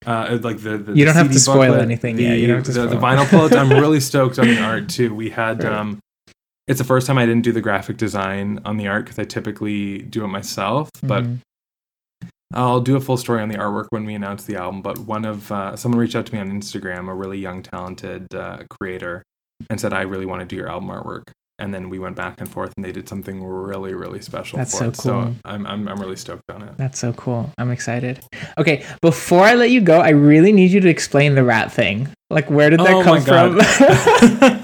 [0.05, 2.37] uh, like the, the You don't the have to spoil booklet, anything The, yet.
[2.37, 3.55] You don't have to the, the vinyl pullets.
[3.55, 5.13] I'm really stoked on the art too.
[5.15, 5.73] We had Right.
[5.73, 5.99] um,
[6.67, 9.23] it's the first time I didn't do the graphic design on the art because I
[9.23, 11.23] typically do it myself, but.
[11.23, 11.39] Mhm.
[12.53, 14.81] I'll do a full story on the artwork when we announce the album.
[14.81, 18.33] But one of uh, someone reached out to me on Instagram, a really young, talented
[18.33, 19.23] uh, creator,
[19.69, 21.23] and said, "I really want to do your album artwork."
[21.59, 24.73] And then we went back and forth, and they did something really, really special That's
[24.73, 24.95] for so it.
[24.95, 25.35] So cool.
[25.43, 26.77] I'm, I'm, I'm really stoked on it.
[26.77, 27.51] That's so cool.
[27.57, 28.23] I'm excited.
[28.59, 32.09] Okay, before I let you go, I really need you to explain the rat thing.
[32.29, 33.21] Like, where did that Oh come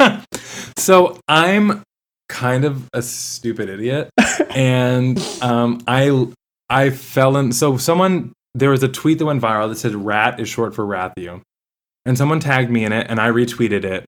[0.06, 0.24] from?
[0.78, 1.82] so I'm
[2.30, 4.12] kind of a stupid idiot,
[4.52, 6.28] and um, I
[6.74, 7.52] I fell in.
[7.52, 10.86] So someone there was a tweet that went viral that said "rat" is short for
[10.86, 11.42] Rathu,
[12.06, 14.06] and someone tagged me in it, and I retweeted it,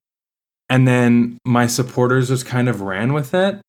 [0.68, 3.60] and then my supporters just kind of ran with it,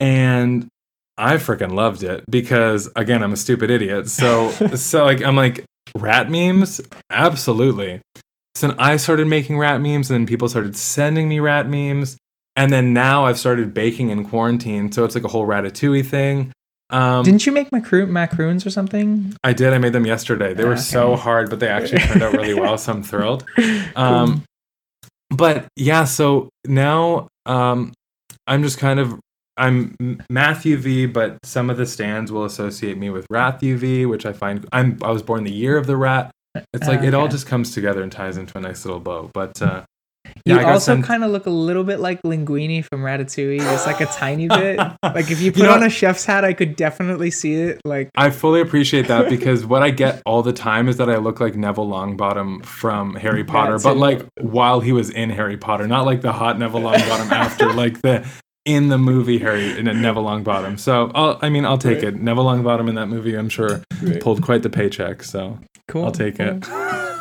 [0.00, 0.68] and
[1.16, 4.10] I freaking loved it because again I'm a stupid idiot.
[4.10, 5.64] So so like I'm like
[5.96, 8.02] rat memes, absolutely.
[8.54, 12.18] So then I started making rat memes, and then people started sending me rat memes.
[12.58, 16.52] And then now I've started baking in quarantine, so it's like a whole ratatouille thing.
[16.90, 19.34] Um, Didn't you make macro- macaroons or something?
[19.42, 19.72] I did.
[19.72, 20.54] I made them yesterday.
[20.54, 20.80] They were Okay.
[20.82, 22.78] so hard, but they actually turned out really well.
[22.78, 23.44] So I'm thrilled.
[23.96, 24.44] Um,
[25.30, 27.92] but yeah, so now um,
[28.46, 29.18] I'm just kind of
[29.56, 29.96] I'm
[30.30, 34.32] Mathew V, but some of the stands will associate me with Rathu V, which I
[34.32, 36.30] find I'm I was born the year of the rat.
[36.72, 39.30] It's like it all just comes together and ties into a nice little bow.
[39.34, 39.82] But uh,
[40.44, 43.86] You yeah, also sent- kind of look a little bit like Linguini from Ratatouille, just
[43.86, 44.76] like a tiny bit.
[45.02, 47.80] Like if you put You know- on a chef's hat, I could definitely see it.
[47.84, 51.16] Like I fully appreciate that because what I get all the time is that I
[51.16, 55.86] look like Neville Longbottom from Harry Potter, but like while he was in Harry Potter,
[55.88, 58.24] not like the hot Neville Longbottom after, like the
[58.64, 60.78] in the movie Harry in a Neville Longbottom.
[60.78, 62.08] So I'll, I mean, I'll take Right.
[62.14, 62.20] it.
[62.20, 64.20] Neville Longbottom in that movie, I'm sure, Right.
[64.20, 65.22] pulled quite the paycheck.
[65.22, 65.58] So
[65.88, 66.64] Cool, I'll take it.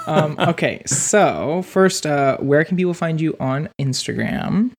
[0.07, 4.71] Um, okay, so first, uh, where can people find you on Instagram?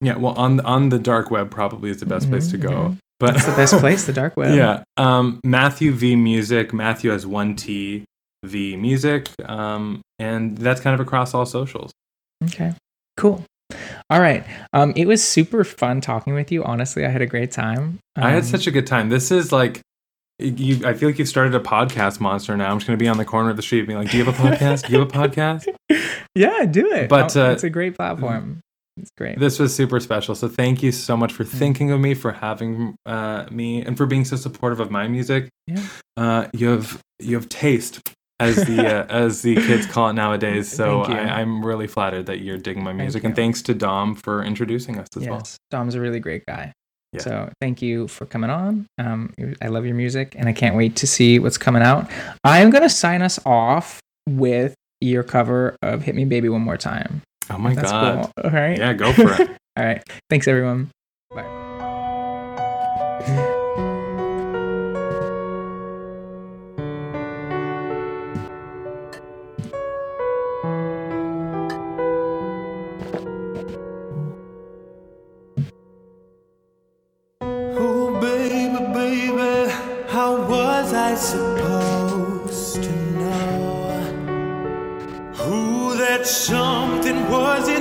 [0.00, 2.96] Yeah, well, on on the dark web probably is the best place to go.
[3.20, 4.54] But That's the best place, the dark web.
[4.54, 6.72] Yeah, um, Mathew V Music.
[6.72, 8.04] Mathew has one T
[8.44, 11.90] V Music, um, and that's kind of across all socials.
[12.44, 12.74] Okay.
[13.16, 13.44] Cool.
[14.08, 14.44] All right.
[14.72, 16.62] Um, it was super fun talking with you.
[16.62, 17.98] Honestly, I had a great time.
[18.14, 19.08] I had Um, such a good time.
[19.08, 19.80] This is like.
[20.40, 22.70] You, I feel like you've started a podcast monster now.
[22.70, 24.24] I'm just going to be on the corner of the street being like, Do you
[24.24, 24.86] have a podcast?
[24.86, 25.66] Do you have a podcast?
[26.34, 27.08] Yeah, do it.
[27.08, 28.60] But, Oh, uh, it's a great platform.
[29.00, 29.40] It's great.
[29.40, 30.36] This was super special.
[30.36, 34.06] So thank you so much for thinking of me, for having uh, me, and for
[34.06, 35.48] being so supportive of my music.
[35.66, 35.82] Yeah.
[36.16, 38.00] Uh, you have you have taste,
[38.40, 40.70] as the uh, as the kids call it nowadays.
[40.70, 44.14] So I, I'm really flattered that you're digging my Thank music, and thanks to Dom
[44.14, 45.42] for introducing us as well.
[45.70, 46.72] Dom's a really great guy.
[47.12, 47.20] Yeah.
[47.22, 48.86] So thank you for coming on.
[48.98, 49.32] Um,
[49.62, 52.10] I love your music, and I can't wait to see what's coming out.
[52.44, 57.22] I'm gonna sign us off with your cover of "Hit Me, Baby, One More Time."
[57.50, 58.30] Oh my That's god!
[58.36, 58.44] cool.
[58.44, 58.78] All right.
[58.78, 59.48] Yeah, go for it.
[59.76, 60.02] All right.
[60.28, 60.90] Thanks, everyone.
[81.20, 84.00] Supposed to know
[85.34, 87.77] who that something wasn't